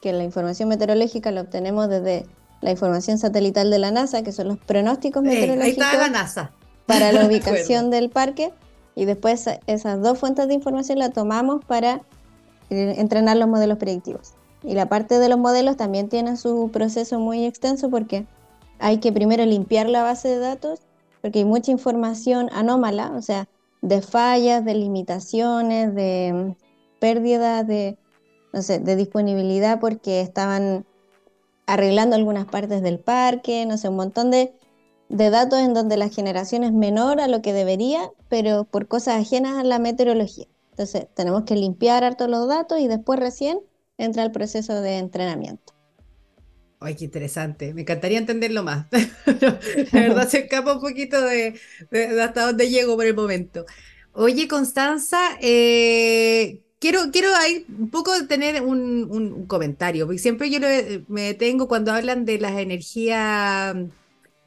que 0.03 0.13
la 0.13 0.25
información 0.25 0.69
meteorológica 0.69 1.31
la 1.31 1.41
obtenemos 1.41 1.89
desde 1.89 2.27
la 2.61 2.71
información 2.71 3.17
satelital 3.17 3.71
de 3.71 3.79
la 3.79 3.91
NASA, 3.91 4.23
que 4.23 4.31
son 4.31 4.49
los 4.49 4.59
pronósticos 4.59 5.23
meteorológicos 5.23 5.83
ahí 5.83 5.91
está 5.91 5.97
la 5.97 6.11
NASA. 6.11 6.53
para 6.85 7.13
la 7.13 7.25
ubicación 7.27 7.89
del 7.89 8.11
parque, 8.11 8.53
y 8.95 9.07
después 9.07 9.49
esas 9.67 10.03
dos 10.03 10.19
fuentes 10.19 10.49
de 10.49 10.55
información 10.55 10.99
las 10.99 11.15
tomamos 11.15 11.65
para 11.65 12.03
eh, 12.69 12.95
entrenar 12.99 13.39
los 13.39 13.49
modelos 13.49 13.79
predictivos. 13.79 14.35
Y 14.63 14.75
la 14.75 14.91
parte 14.91 15.19
de 15.19 15.31
los 15.31 15.39
modelos 15.39 15.79
también 15.79 16.11
tiene 16.11 16.37
su 16.37 16.71
proceso 16.71 17.21
muy 17.21 17.47
extenso 17.47 17.89
porque 17.89 18.27
hay 18.81 18.99
que 18.99 19.13
primero 19.13 19.47
limpiar 19.47 19.89
la 19.89 20.03
base 20.03 20.29
de 20.29 20.38
datos, 20.38 20.81
porque 21.23 21.38
hay 21.38 21.47
mucha 21.47 21.71
información 21.71 22.50
anómala, 22.52 23.12
o 23.17 23.23
sea, 23.23 23.49
de 23.81 24.02
fallas, 24.02 24.62
de 24.62 24.75
limitaciones, 24.75 25.95
de 25.95 26.55
pérdida 27.02 27.64
de, 27.64 27.99
no 28.52 28.62
sé, 28.62 28.78
de 28.78 28.94
disponibilidad 28.94 29.80
porque 29.80 30.21
estaban 30.21 30.87
arreglando 31.66 32.14
algunas 32.14 32.47
partes 32.47 32.80
del 32.80 33.00
parque, 33.00 33.66
no 33.66 33.76
sé, 33.76 33.88
un 33.88 33.97
montón 33.97 34.30
de, 34.30 34.52
de 35.09 35.30
datos 35.30 35.59
en 35.59 35.75
donde 35.75 35.97
la 35.97 36.09
generación 36.11 36.62
es 36.62 36.73
menor 36.73 37.21
a 37.21 37.26
lo 37.26 37.42
que 37.42 37.52
debería, 37.52 38.12
pero 38.28 38.62
por 38.62 38.87
cosas 38.87 39.21
ajenas 39.21 39.59
a 39.59 39.64
la 39.64 39.80
meteorología. 39.80 40.47
Entonces, 40.71 41.09
tenemos 41.14 41.42
que 41.42 41.56
limpiar 41.56 42.16
todos 42.16 42.30
los 42.30 42.47
datos 42.47 42.78
y 42.78 42.87
después 42.87 43.18
recién 43.18 43.59
entra 43.99 44.23
el 44.23 44.30
proceso 44.30 44.80
de 44.80 44.99
entrenamiento. 44.99 45.75
Ay, 46.78 46.94
qué 46.94 47.06
interesante. 47.06 47.75
Me 47.75 47.80
encantaría 47.80 48.18
entenderlo 48.18 48.62
más. 48.62 48.87
la 49.26 50.00
verdad 50.00 50.28
se 50.28 50.38
escapa 50.38 50.75
un 50.75 50.80
poquito 50.80 51.21
de, 51.21 51.59
de, 51.90 52.23
hasta 52.23 52.47
dónde 52.47 52.71
llego 52.71 52.94
por 52.94 53.06
el 53.06 53.14
momento. 53.16 53.66
Oye, 54.12 54.47
Constanza, 54.47 55.18
eh, 55.40 56.62
quiero, 56.83 57.12
quiero 57.12 57.29
ahí 57.37 57.65
un 57.79 57.91
poco 57.91 58.11
tener 58.27 58.61
un, 58.61 59.47
comentario, 59.47 60.05
porque 60.05 60.19
siempre 60.19 60.51
yo 60.51 60.59
me 61.09 61.23
detengo 61.23 61.69
cuando 61.69 61.93
hablan 61.93 62.25
de 62.25 62.39
las 62.39 62.59
energías 62.59 63.77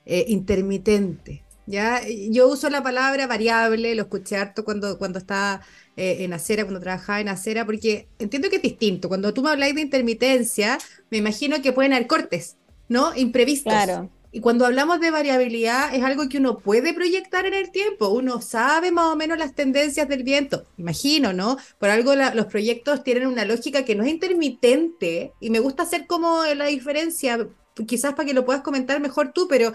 eh, 0.06 0.26
intermitentes. 0.28 1.42
¿ya? 1.66 2.02
Yo 2.30 2.50
uso 2.50 2.70
la 2.70 2.84
palabra 2.84 3.26
variable, 3.26 3.96
lo 3.96 4.04
escuché 4.04 4.36
harto 4.36 4.66
cuando, 4.66 5.00
cuando 5.00 5.18
estaba 5.18 5.62
eh, 5.96 6.18
en 6.20 6.34
acera, 6.34 6.64
cuando 6.64 6.82
trabajaba 6.82 7.22
en 7.22 7.30
acera, 7.30 7.66
porque 7.66 8.10
entiendo 8.20 8.50
que 8.50 8.58
es 8.58 8.62
distinto. 8.62 9.08
Cuando 9.08 9.34
tú 9.34 9.42
me 9.42 9.52
habláis 9.52 9.74
de 9.74 9.82
intermitencia, 9.82 10.78
me 11.10 11.18
imagino 11.20 11.62
que 11.62 11.72
pueden 11.72 11.94
haber 11.94 12.08
cortes, 12.08 12.58
¿no? 12.90 13.16
Imprevistos. 13.16 13.72
Claro. 13.72 14.12
Y 14.36 14.42
cuando 14.42 14.66
hablamos 14.66 15.00
de 15.00 15.12
variabilidad, 15.12 15.96
es 15.96 16.04
algo 16.04 16.28
que 16.28 16.40
uno 16.40 16.58
puede 16.58 16.94
proyectar 16.94 17.46
en 17.46 17.54
el 17.54 17.72
tiempo. 17.72 18.10
Uno 18.10 18.42
sabe 18.42 18.92
más 18.92 19.14
o 19.14 19.16
menos 19.16 19.38
las 19.38 19.56
tendencias 19.56 20.10
del 20.10 20.24
viento. 20.24 20.66
Imagino, 20.78 21.32
¿no? 21.32 21.56
Por 21.80 21.90
algo 21.90 22.14
los 22.16 22.46
proyectos 22.48 23.02
tienen 23.02 23.28
una 23.28 23.46
lógica 23.46 23.86
que 23.86 23.96
no 23.96 24.04
es 24.04 24.10
intermitente. 24.10 25.32
Y 25.40 25.52
me 25.52 25.60
gusta 25.60 25.84
hacer 25.84 26.06
como 26.06 26.44
la 26.54 26.66
diferencia, 26.66 27.48
quizás 27.88 28.14
para 28.14 28.28
que 28.28 28.34
lo 28.34 28.44
puedas 28.44 28.62
comentar 28.62 29.00
mejor 29.00 29.32
tú, 29.32 29.48
pero 29.48 29.72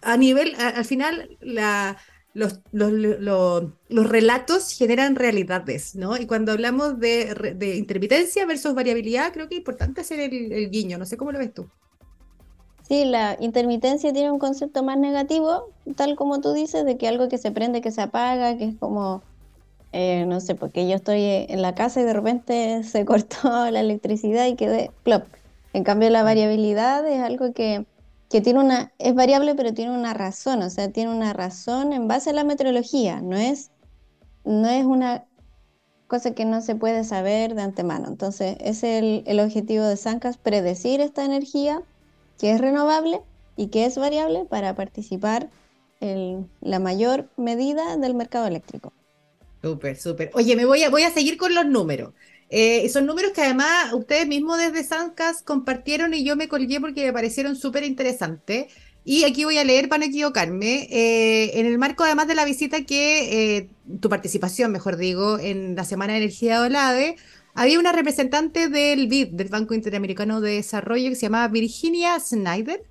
a 0.00 0.16
nivel, 0.16 0.54
al 0.56 0.86
final, 0.86 1.36
la, 1.42 1.98
los, 2.32 2.60
los, 2.72 4.08
relatos 4.08 4.72
generan 4.72 5.16
realidades, 5.16 5.96
¿no? 5.96 6.16
Y 6.16 6.24
cuando 6.24 6.52
hablamos 6.52 6.98
de, 6.98 7.74
intermitencia 7.76 8.46
versus 8.46 8.74
variabilidad, 8.74 9.34
creo 9.34 9.48
que 9.48 9.56
es 9.56 9.58
importante 9.58 10.00
hacer 10.00 10.18
el 10.20 10.70
guiño. 10.70 10.96
No 10.96 11.04
sé 11.04 11.18
cómo 11.18 11.30
lo 11.30 11.38
ves 11.38 11.52
tú. 11.52 11.68
Sí, 12.88 13.04
la 13.04 13.36
intermitencia 13.38 14.14
tiene 14.14 14.32
un 14.32 14.38
concepto 14.38 14.82
más 14.82 14.96
negativo, 14.96 15.68
tal 15.94 16.16
como 16.16 16.40
tú 16.40 16.54
dices, 16.54 16.86
de 16.86 16.96
que 16.96 17.06
algo 17.06 17.28
que 17.28 17.36
se 17.36 17.50
prende, 17.50 17.82
que 17.82 17.90
se 17.90 18.00
apaga, 18.00 18.56
que 18.56 18.64
es 18.64 18.76
como, 18.76 19.22
eh, 19.92 20.24
no 20.26 20.40
sé, 20.40 20.54
porque 20.54 20.88
yo 20.88 20.96
estoy 20.96 21.20
en 21.22 21.60
la 21.60 21.74
casa 21.74 22.00
y 22.00 22.04
de 22.04 22.14
repente 22.14 22.82
se 22.84 23.04
cortó 23.04 23.70
la 23.70 23.80
electricidad 23.80 24.46
y 24.46 24.56
quedé 24.56 24.90
plop. 25.04 25.24
En 25.74 25.84
cambio, 25.84 26.08
la 26.08 26.22
variabilidad 26.22 27.06
es 27.06 27.20
algo 27.20 27.52
que, 27.52 27.84
que 28.30 28.40
tiene 28.40 28.60
una, 28.60 28.92
es 28.98 29.14
variable, 29.14 29.54
pero 29.54 29.74
tiene 29.74 29.92
una 29.92 30.14
razón, 30.14 30.62
o 30.62 30.70
sea, 30.70 30.90
tiene 30.90 31.14
una 31.14 31.34
razón 31.34 31.92
en 31.92 32.08
base 32.08 32.30
a 32.30 32.32
la 32.32 32.44
meteorología, 32.44 33.20
no 33.20 33.36
es, 33.36 33.70
no 34.44 34.66
es 34.66 34.86
una 34.86 35.26
cosa 36.06 36.30
que 36.32 36.46
no 36.46 36.62
se 36.62 36.74
puede 36.74 37.04
saber 37.04 37.54
de 37.54 37.62
antemano. 37.62 38.08
Entonces, 38.08 38.56
es 38.60 38.82
el, 38.82 39.24
el 39.26 39.40
objetivo 39.40 39.84
de 39.84 39.98
Sancas, 39.98 40.38
predecir 40.38 41.02
esta 41.02 41.26
energía 41.26 41.82
que 42.38 42.52
es 42.52 42.60
renovable 42.60 43.20
y 43.56 43.68
que 43.68 43.84
es 43.84 43.96
variable 43.96 44.44
para 44.48 44.74
participar 44.74 45.50
en 46.00 46.48
la 46.60 46.78
mayor 46.78 47.28
medida 47.36 47.96
del 47.96 48.14
mercado 48.14 48.46
eléctrico. 48.46 48.92
Súper, 49.62 49.96
súper. 49.96 50.30
Oye, 50.34 50.54
me 50.54 50.64
voy 50.64 50.84
a, 50.84 50.90
voy 50.90 51.02
a 51.02 51.10
seguir 51.10 51.36
con 51.36 51.54
los 51.54 51.66
números. 51.66 52.12
Eh, 52.50 52.88
son 52.88 53.04
números 53.06 53.32
que 53.32 53.42
además 53.42 53.92
ustedes 53.92 54.26
mismos 54.26 54.58
desde 54.58 54.84
Sancas 54.84 55.42
compartieron 55.42 56.14
y 56.14 56.24
yo 56.24 56.36
me 56.36 56.48
colgué 56.48 56.80
porque 56.80 57.04
me 57.04 57.12
parecieron 57.12 57.56
súper 57.56 57.84
interesantes. 57.84 58.72
Y 59.04 59.24
aquí 59.24 59.44
voy 59.44 59.58
a 59.58 59.64
leer 59.64 59.88
para 59.88 60.00
no 60.00 60.06
equivocarme. 60.06 60.86
Eh, 60.90 61.58
en 61.58 61.66
el 61.66 61.78
marco 61.78 62.04
además 62.04 62.28
de 62.28 62.34
la 62.34 62.44
visita 62.44 62.84
que, 62.84 63.56
eh, 63.56 63.70
tu 64.00 64.08
participación, 64.08 64.70
mejor 64.70 64.96
digo, 64.96 65.38
en 65.38 65.74
la 65.74 65.84
Semana 65.84 66.12
de 66.12 66.20
Energía 66.20 66.60
de 66.60 66.66
OLADE, 66.66 67.16
había 67.58 67.80
una 67.80 67.90
representante 67.90 68.68
del 68.68 69.08
BID, 69.08 69.30
del 69.30 69.48
Banco 69.48 69.74
Interamericano 69.74 70.40
de 70.40 70.52
Desarrollo, 70.52 71.08
que 71.08 71.16
se 71.16 71.22
llamaba 71.22 71.48
Virginia 71.48 72.20
Snyder, 72.20 72.84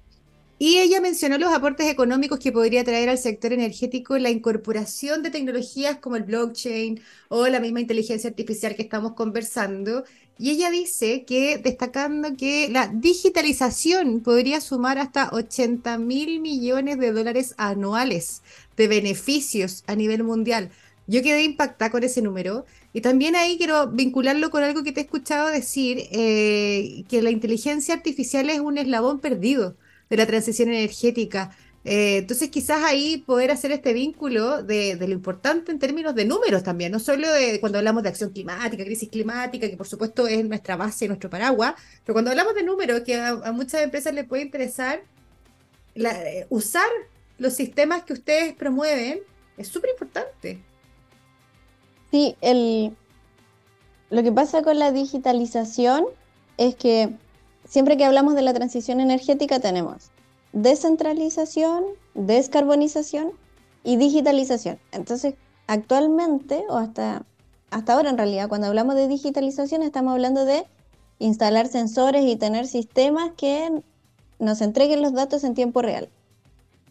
y 0.60 0.80
ella 0.80 1.00
mencionó 1.00 1.38
los 1.38 1.54
aportes 1.54 1.88
económicos 1.88 2.38
que 2.40 2.52
podría 2.52 2.84
traer 2.84 3.08
al 3.08 3.18
sector 3.18 3.54
energético 3.54 4.18
la 4.18 4.30
incorporación 4.30 5.24
de 5.24 5.30
tecnologías 5.30 6.00
como 6.00 6.18
el 6.18 6.24
blockchain 6.24 7.00
o 7.30 7.48
la 7.48 7.62
misma 7.62 7.80
inteligencia 7.80 8.30
artificial 8.30 8.76
que 8.76 8.82
estamos 8.82 9.14
conversando. 9.14 10.04
Y 10.38 10.50
ella 10.50 10.70
dice 10.70 11.24
que, 11.24 11.60
destacando 11.60 12.36
que 12.36 12.68
la 12.70 12.90
digitalización 12.90 14.20
podría 14.20 14.60
sumar 14.60 14.98
hasta 14.98 15.30
80 15.32 15.98
mil 15.98 16.42
millones 16.42 17.00
de 17.00 17.14
dólares 17.14 17.54
anuales 17.56 18.42
de 18.76 18.90
beneficios 18.90 19.86
a 19.88 19.96
nivel 19.96 20.24
mundial. 20.26 20.72
Yo 21.10 21.24
quedé 21.24 21.44
impactada 21.44 21.90
con 21.90 22.04
ese 22.04 22.22
número 22.22 22.66
y 22.98 23.02
también 23.02 23.36
ahí 23.36 23.60
quiero 23.60 23.92
vincularlo 23.92 24.50
con 24.50 24.64
algo 24.64 24.84
que 24.84 24.92
te 24.92 25.02
he 25.02 25.04
escuchado 25.04 25.50
decir, 25.50 26.08
eh, 26.10 27.04
que 27.08 27.22
la 27.22 27.30
inteligencia 27.30 27.94
artificial 27.94 28.50
es 28.50 28.60
un 28.60 28.80
eslabón 28.80 29.20
perdido 29.20 29.76
de 30.10 30.18
la 30.18 30.26
transición 30.26 30.70
energética. 30.70 31.56
Eh, 31.86 32.18
entonces 32.18 32.50
quizás 32.50 32.84
ahí 32.84 33.18
poder 33.18 33.52
hacer 33.52 33.72
este 33.72 33.94
vínculo 33.94 34.64
de, 34.64 34.98
lo 35.00 35.14
importante 35.14 35.72
en 35.72 35.78
términos 35.78 36.16
de 36.16 36.26
números 36.26 36.64
también, 36.64 36.92
no 36.92 36.98
solo 36.98 37.32
de 37.32 37.60
cuando 37.60 37.78
hablamos 37.78 38.02
de 38.02 38.10
acción 38.10 38.32
climática, 38.32 38.84
crisis 38.84 39.10
climática, 39.10 39.70
que 39.70 39.78
por 39.78 39.88
supuesto 39.88 40.28
es 40.28 40.44
nuestra 40.44 40.76
base, 40.76 41.08
nuestro 41.08 41.30
paraguas, 41.30 41.76
pero 42.04 42.16
cuando 42.16 42.32
hablamos 42.32 42.56
de 42.56 42.64
números, 42.64 43.02
que 43.02 43.14
a, 43.14 43.52
muchas 43.52 43.84
empresas 43.84 44.12
les 44.16 44.26
puede 44.26 44.42
interesar 44.42 45.04
eh, 45.94 46.48
usar 46.50 46.90
los 47.38 47.54
sistemas 47.54 48.06
que 48.06 48.14
ustedes 48.14 48.56
promueven, 48.56 49.20
es 49.56 49.68
súper 49.68 49.92
importante. 49.92 50.64
Sí, 52.12 52.36
el, 52.42 52.96
lo 54.10 54.24
que 54.24 54.32
pasa 54.32 54.62
con 54.62 54.80
la 54.80 54.92
digitalización 54.92 56.06
es 56.58 56.76
que 56.76 57.14
siempre 57.66 57.98
que 57.98 58.06
hablamos 58.06 58.36
de 58.36 58.42
la 58.42 58.54
transición 58.54 59.00
energética 59.00 59.60
tenemos 59.60 60.12
descentralización, 60.54 61.84
descarbonización 62.14 63.32
y 63.84 63.98
digitalización. 63.98 64.80
Entonces, 64.92 65.36
actualmente, 65.68 66.64
o 66.70 66.78
hasta, 66.78 67.26
hasta 67.70 67.94
ahora 67.94 68.10
en 68.10 68.18
realidad, 68.18 68.50
cuando 68.50 68.68
hablamos 68.68 68.96
de 68.96 69.08
digitalización 69.08 69.84
estamos 69.84 70.14
hablando 70.14 70.46
de 70.46 70.66
instalar 71.20 71.68
sensores 71.68 72.26
y 72.26 72.36
tener 72.36 72.68
sistemas 72.68 73.32
que 73.36 73.82
nos 74.40 74.62
entreguen 74.62 75.02
los 75.02 75.14
datos 75.14 75.44
en 75.44 75.54
tiempo 75.54 75.82
real. 75.82 76.10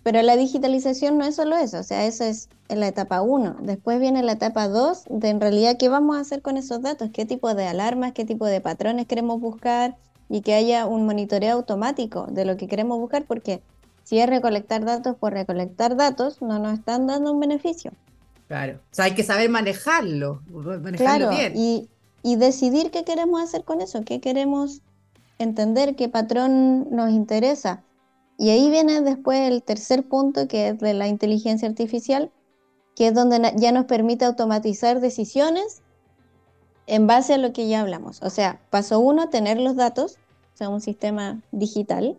Pero 0.07 0.23
la 0.23 0.37
digitalización 0.37 1.19
no 1.19 1.25
es 1.25 1.35
solo 1.35 1.57
eso, 1.57 1.81
o 1.81 1.83
sea, 1.83 2.07
eso 2.07 2.23
es 2.23 2.49
en 2.69 2.79
la 2.79 2.87
etapa 2.87 3.23
1. 3.23 3.57
Después 3.63 3.99
viene 3.99 4.23
la 4.23 4.35
etapa 4.35 4.69
2 4.69 5.03
de 5.11 5.31
en 5.31 5.41
realidad 5.41 5.79
qué 5.81 5.89
vamos 5.89 6.17
a 6.17 6.21
hacer 6.21 6.43
con 6.43 6.57
esos 6.57 6.81
datos, 6.81 7.11
qué 7.13 7.25
tipo 7.25 7.53
de 7.57 7.67
alarmas, 7.67 8.13
qué 8.13 8.25
tipo 8.25 8.47
de 8.47 8.61
patrones 8.61 9.09
queremos 9.09 9.41
buscar 9.41 9.97
y 10.29 10.43
que 10.43 10.55
haya 10.55 10.87
un 10.87 11.07
monitoreo 11.07 11.55
automático 11.55 12.29
de 12.31 12.45
lo 12.45 12.57
que 12.57 12.69
queremos 12.69 13.01
buscar, 13.01 13.25
porque 13.25 13.61
si 14.05 14.21
es 14.21 14.29
recolectar 14.29 14.85
datos 14.85 15.17
por 15.17 15.33
recolectar 15.33 15.97
datos, 15.97 16.41
no 16.41 16.61
nos 16.61 16.75
están 16.75 17.09
dando 17.09 17.33
un 17.33 17.41
beneficio. 17.41 17.91
Claro, 18.47 18.75
o 18.75 18.95
sea, 18.95 19.07
hay 19.07 19.17
que 19.17 19.25
saber 19.25 19.51
manejarlo, 19.51 20.41
manejarlo 20.53 20.99
claro, 20.99 21.31
bien. 21.31 21.53
Y, 21.57 21.89
y 22.23 22.37
decidir 22.37 22.93
qué 22.93 23.03
queremos 23.03 23.43
hacer 23.43 23.65
con 23.65 23.81
eso, 23.81 24.03
qué 24.05 24.21
queremos 24.21 24.83
entender, 25.41 25.97
qué 25.97 26.09
patrón 26.09 26.91
nos 26.93 27.11
interesa. 27.11 27.83
Y 28.39 28.51
ahí 28.51 28.71
viene 28.71 29.01
después 29.01 29.51
el 29.51 29.63
tercer 29.63 30.07
punto, 30.07 30.47
que 30.49 30.69
es 30.69 30.79
de 30.79 30.95
la 30.95 31.09
inteligencia 31.09 31.69
artificial, 31.69 32.31
que 32.95 33.09
es 33.09 33.15
donde 33.15 33.53
ya 33.57 33.73
nos 33.73 33.87
permite 33.87 34.25
automatizar 34.25 35.01
decisiones 35.01 35.83
en 36.87 37.07
base 37.07 37.35
a 37.35 37.39
lo 37.39 37.53
que 37.53 37.69
ya 37.69 37.81
hablamos. 37.81 38.23
O 38.23 38.31
sea, 38.31 38.61
paso 38.71 39.01
uno, 39.01 39.29
tener 39.29 39.59
los 39.59 39.77
datos, 39.77 40.19
o 40.55 40.57
sea, 40.57 40.69
un 40.69 40.81
sistema 40.81 41.43
digital 41.53 42.19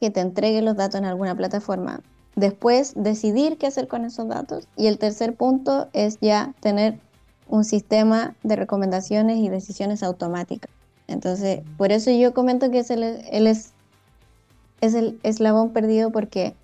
que 0.00 0.10
te 0.10 0.20
entregue 0.20 0.62
los 0.62 0.76
datos 0.76 0.96
en 0.96 1.06
alguna 1.06 1.34
plataforma. 1.34 2.02
Después, 2.34 2.92
decidir 2.96 3.56
qué 3.56 3.66
hacer 3.66 3.88
con 3.88 4.04
esos 4.04 4.28
datos. 4.28 4.68
Y 4.76 4.86
el 4.86 4.98
tercer 4.98 5.34
punto 5.34 5.88
es 5.94 6.18
ya 6.20 6.54
tener 6.60 7.00
un 7.48 7.64
sistema 7.64 8.36
de 8.42 8.56
recomendaciones 8.56 9.38
y 9.38 9.48
decisiones 9.48 10.02
automáticas. 10.02 10.70
Entonces, 11.06 11.62
por 11.76 11.92
eso 11.92 12.10
yo 12.10 12.34
comento 12.34 12.70
que 12.70 12.80
es 12.80 12.90
el, 12.90 13.02
es 13.02 13.72
es 14.80 14.94
el 14.94 15.18
eslabón 15.22 15.72
perdido 15.72 16.10
porque 16.10 16.54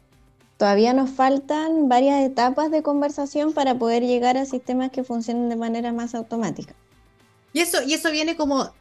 todavía 0.56 0.92
nos 0.92 1.10
faltan 1.10 1.88
varias 1.88 2.22
etapas 2.22 2.70
de 2.70 2.82
conversación 2.82 3.52
para 3.52 3.78
poder 3.78 4.04
llegar 4.04 4.36
a 4.36 4.44
sistemas 4.44 4.90
que 4.90 5.04
funcionen 5.04 5.48
de 5.48 5.56
manera 5.56 5.92
más 5.92 6.14
automática. 6.14 6.74
Y 7.52 7.60
eso, 7.60 7.82
y 7.82 7.94
eso 7.94 8.10
viene 8.10 8.36
como 8.36 8.72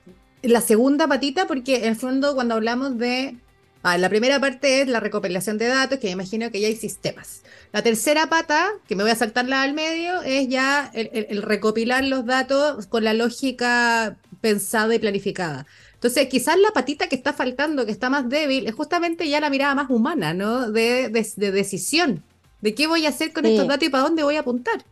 la 0.43 0.61
segunda 0.61 1.07
patita, 1.07 1.47
porque 1.47 1.77
en 1.77 1.85
el 1.85 1.95
fondo 1.95 2.35
cuando 2.35 2.55
hablamos 2.55 2.97
de... 2.97 3.37
Ah, 3.83 3.97
la 3.97 4.09
primera 4.09 4.39
parte 4.39 4.81
es 4.81 4.87
la 4.87 4.99
recopilación 4.99 5.57
de 5.57 5.65
datos, 5.65 5.97
que 5.97 6.05
me 6.05 6.11
imagino 6.11 6.51
que 6.51 6.61
ya 6.61 6.67
hay 6.67 6.75
sistemas. 6.75 7.41
La 7.71 7.81
tercera 7.81 8.27
pata, 8.27 8.69
que 8.87 8.95
me 8.95 9.01
voy 9.01 9.11
a 9.11 9.15
saltarla 9.15 9.63
al 9.63 9.73
medio, 9.73 10.21
es 10.21 10.47
ya 10.49 10.91
el 10.93 11.41
recopilar 11.41 12.03
los 12.03 12.27
datos 12.27 12.85
con 12.85 13.03
la 13.03 13.15
lógica 13.15 14.17
pensada 14.39 14.93
y 14.93 14.99
planificada. 14.99 15.65
Entonces, 16.01 16.29
quizás 16.29 16.57
la 16.57 16.71
patita 16.71 17.07
que 17.07 17.15
está 17.15 17.31
faltando, 17.31 17.85
que 17.85 17.91
está 17.91 18.09
más 18.09 18.27
débil, 18.27 18.65
es 18.65 18.73
justamente 18.73 19.29
ya 19.29 19.39
la 19.39 19.51
mirada 19.51 19.75
más 19.75 19.91
humana, 19.91 20.33
¿no? 20.33 20.71
De, 20.71 21.09
decisión, 21.09 22.23
de 22.59 22.73
qué 22.73 22.87
voy 22.87 23.05
a 23.05 23.09
hacer 23.09 23.31
con 23.31 23.45
estos 23.45 23.67
datos 23.67 23.87
y 23.87 23.91
para 23.91 24.05
dónde 24.05 24.23
voy 24.23 24.35
a 24.35 24.39
apuntar. 24.39 24.83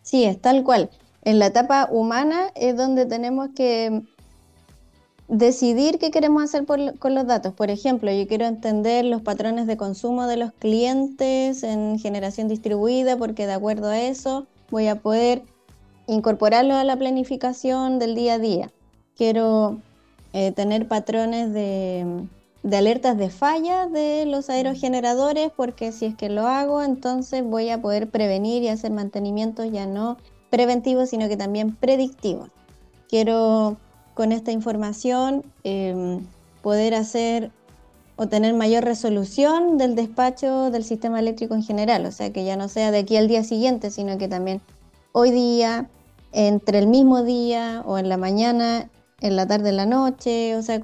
Sí, 0.00 0.24
es 0.24 0.40
tal 0.40 0.64
cual. 0.64 0.88
En 1.20 1.38
la 1.38 1.48
etapa 1.48 1.86
humana 1.90 2.46
es 2.54 2.74
donde 2.78 3.04
tenemos 3.04 3.50
que 3.54 4.00
decidir 5.28 5.98
qué 5.98 6.10
queremos 6.10 6.44
hacer 6.44 6.64
con 6.64 7.14
los 7.14 7.26
datos. 7.26 7.52
Por 7.52 7.68
ejemplo, 7.68 8.10
yo 8.10 8.26
quiero 8.26 8.46
entender 8.46 9.04
los 9.04 9.20
patrones 9.20 9.66
de 9.66 9.76
consumo 9.76 10.26
de 10.26 10.38
los 10.38 10.52
clientes 10.54 11.62
en 11.62 11.98
generación 11.98 12.48
distribuida, 12.48 13.18
porque 13.18 13.46
de 13.46 13.52
acuerdo 13.52 13.88
a 13.88 14.00
eso 14.00 14.46
voy 14.70 14.86
a 14.86 14.94
poder 14.94 15.42
incorporarlo 16.06 16.74
a 16.74 16.84
la 16.84 16.96
planificación 16.96 17.98
del 17.98 18.14
día 18.14 18.34
a 18.34 18.38
día. 18.38 18.70
Quiero 19.14 19.82
eh, 20.32 20.52
tener 20.52 20.88
patrones 20.88 21.52
de, 21.52 22.26
alertas 22.72 23.18
de 23.18 23.28
falla 23.28 23.86
de 23.86 24.24
los 24.26 24.48
aerogeneradores, 24.48 25.50
porque 25.54 25.92
si 25.92 26.06
es 26.06 26.14
que 26.14 26.30
lo 26.30 26.46
hago, 26.46 26.82
entonces 26.82 27.44
voy 27.44 27.68
a 27.68 27.82
poder 27.82 28.08
prevenir 28.08 28.62
y 28.62 28.68
hacer 28.68 28.92
mantenimientos 28.92 29.70
ya 29.70 29.86
no 29.86 30.16
preventivos, 30.48 31.10
sino 31.10 31.28
que 31.28 31.36
también 31.36 31.74
predictivos. 31.74 32.48
Quiero 33.08 33.76
con 34.14 34.32
esta 34.32 34.52
información 34.52 35.44
em, 35.64 36.26
poder 36.62 36.94
hacer 36.94 37.50
o 38.16 38.28
tener 38.28 38.54
mayor 38.54 38.84
resolución 38.84 39.78
del 39.78 39.94
despacho 39.94 40.70
del 40.70 40.84
sistema 40.84 41.18
eléctrico 41.18 41.54
en 41.54 41.62
general, 41.62 42.06
o 42.06 42.12
sea 42.12 42.32
que 42.32 42.44
ya 42.44 42.56
no 42.56 42.68
sea 42.68 42.90
de 42.90 42.98
aquí 42.98 43.16
al 43.16 43.28
día 43.28 43.44
siguiente, 43.44 43.90
sino 43.90 44.16
que 44.18 44.28
también 44.28 44.60
hoy 45.12 45.30
día, 45.30 45.88
entre 46.32 46.78
el 46.78 46.86
mismo 46.86 47.22
día 47.22 47.82
o 47.84 47.98
en 47.98 48.08
la 48.08 48.16
mañana 48.16 48.88
en 49.22 49.36
la 49.36 49.46
tarde, 49.46 49.70
en 49.70 49.76
la 49.76 49.86
noche, 49.86 50.56
o 50.56 50.62
sea, 50.62 50.80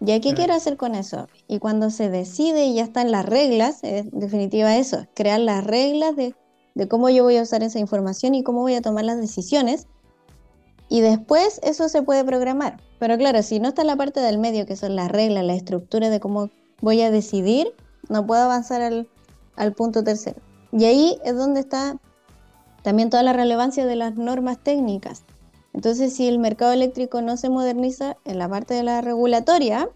¿ya 0.00 0.20
qué 0.20 0.34
quiero 0.34 0.54
hacer 0.54 0.76
con 0.76 0.94
eso? 0.94 1.28
Y 1.48 1.58
cuando 1.58 1.90
se 1.90 2.08
decide 2.08 2.64
y 2.64 2.74
ya 2.74 2.84
están 2.84 3.10
las 3.10 3.26
reglas, 3.26 3.80
en 3.82 4.08
definitiva 4.12 4.76
eso, 4.76 5.06
crear 5.14 5.40
las 5.40 5.64
reglas 5.64 6.16
de, 6.16 6.34
de 6.74 6.88
cómo 6.88 7.10
yo 7.10 7.24
voy 7.24 7.36
a 7.36 7.42
usar 7.42 7.62
esa 7.62 7.80
información 7.80 8.34
y 8.34 8.44
cómo 8.44 8.60
voy 8.60 8.74
a 8.76 8.82
tomar 8.82 9.04
las 9.04 9.20
decisiones. 9.20 9.88
Y 10.88 11.00
después 11.00 11.58
eso 11.64 11.88
se 11.88 12.02
puede 12.02 12.24
programar. 12.24 12.80
Pero 12.98 13.18
claro, 13.18 13.42
si 13.42 13.58
no 13.58 13.68
está 13.68 13.82
la 13.82 13.96
parte 13.96 14.20
del 14.20 14.38
medio, 14.38 14.64
que 14.64 14.76
son 14.76 14.94
las 14.94 15.10
reglas, 15.10 15.44
la 15.44 15.54
estructura 15.54 16.08
de 16.08 16.20
cómo 16.20 16.50
voy 16.80 17.02
a 17.02 17.10
decidir, 17.10 17.74
no 18.08 18.26
puedo 18.26 18.42
avanzar 18.42 18.82
al, 18.82 19.08
al 19.56 19.72
punto 19.72 20.04
tercero. 20.04 20.40
Y 20.70 20.84
ahí 20.84 21.18
es 21.24 21.34
donde 21.34 21.60
está 21.60 21.98
también 22.82 23.10
toda 23.10 23.22
la 23.22 23.32
relevancia 23.32 23.86
de 23.86 23.96
las 23.96 24.14
normas 24.16 24.58
técnicas. 24.62 25.24
Entonces, 25.74 26.14
si 26.14 26.28
el 26.28 26.38
mercado 26.38 26.72
eléctrico 26.72 27.22
no 27.22 27.36
se 27.36 27.48
moderniza 27.48 28.16
en 28.24 28.38
la 28.38 28.48
parte 28.48 28.74
de 28.74 28.82
la 28.82 29.00
regulatoria, 29.00 29.88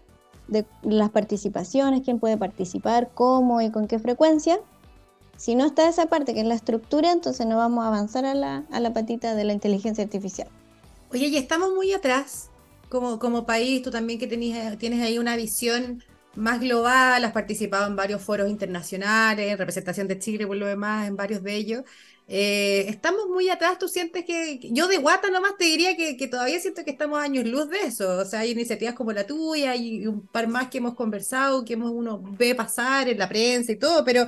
de 0.47 0.65
las 0.81 1.09
participaciones, 1.09 2.01
quién 2.03 2.19
puede 2.19 2.37
participar, 2.37 3.09
cómo 3.13 3.61
y 3.61 3.71
con 3.71 3.87
qué 3.87 3.99
frecuencia, 3.99 4.59
si 5.37 5.55
no 5.55 5.65
está 5.65 5.87
esa 5.87 6.07
parte 6.07 6.33
que 6.33 6.41
es 6.41 6.47
la 6.47 6.55
estructura, 6.55 7.11
entonces 7.11 7.45
no 7.45 7.57
vamos 7.57 7.83
a 7.83 7.89
avanzar 7.89 8.25
a 8.25 8.33
la, 8.33 8.65
a 8.71 8.79
la 8.79 8.93
patita 8.93 9.35
de 9.35 9.43
la 9.43 9.53
inteligencia 9.53 10.03
artificial. 10.03 10.47
Oye, 11.11 11.27
y 11.27 11.37
estamos 11.37 11.73
muy 11.73 11.93
atrás 11.93 12.49
como, 12.89 13.19
como 13.19 13.45
país, 13.45 13.81
tú 13.81 13.91
también 13.91 14.19
que 14.19 14.27
tienes, 14.27 14.77
tienes 14.77 15.01
ahí 15.01 15.19
una 15.19 15.35
visión 15.35 16.03
más 16.35 16.59
global, 16.59 17.23
has 17.23 17.31
participado 17.31 17.87
en 17.87 17.95
varios 17.95 18.21
foros 18.21 18.49
internacionales, 18.49 19.51
en 19.51 19.57
representación 19.57 20.07
de 20.07 20.19
Chile 20.19 20.47
por 20.47 20.57
lo 20.57 20.67
demás, 20.67 21.07
en 21.07 21.15
varios 21.15 21.43
de 21.43 21.55
ellos. 21.55 21.83
Eh, 22.29 22.89
estamos 22.89 23.27
muy 23.27 23.49
atrás, 23.49 23.79
tú 23.79 23.87
sientes 23.87 24.25
que, 24.25 24.59
yo 24.71 24.87
de 24.87 24.97
guata 24.97 25.29
nomás 25.29 25.55
te 25.57 25.63
diría 25.63 25.95
que, 25.95 26.17
que, 26.17 26.27
todavía 26.27 26.59
siento 26.59 26.83
que 26.83 26.91
estamos 26.91 27.19
años 27.19 27.45
luz 27.45 27.69
de 27.69 27.79
eso, 27.79 28.17
o 28.17 28.25
sea, 28.25 28.41
hay 28.41 28.51
iniciativas 28.51 28.95
como 28.95 29.13
la 29.13 29.25
tuya 29.25 29.75
y 29.77 30.05
un 30.05 30.27
par 30.27 30.49
más 30.49 30.67
que 30.67 30.79
hemos 30.79 30.93
conversado, 30.93 31.63
que 31.63 31.73
hemos, 31.73 31.89
uno 31.91 32.21
ve 32.37 32.53
pasar 32.53 33.07
en 33.07 33.17
la 33.17 33.29
prensa 33.29 33.71
y 33.71 33.77
todo, 33.77 34.03
pero 34.03 34.27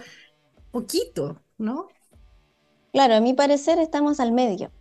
poquito, 0.72 1.42
¿no? 1.58 1.90
Claro, 2.94 3.16
a 3.16 3.22
mi 3.22 3.34
parecer 3.34 3.80
estamos 3.80 4.22
al 4.22 4.32
medio. 4.32 4.72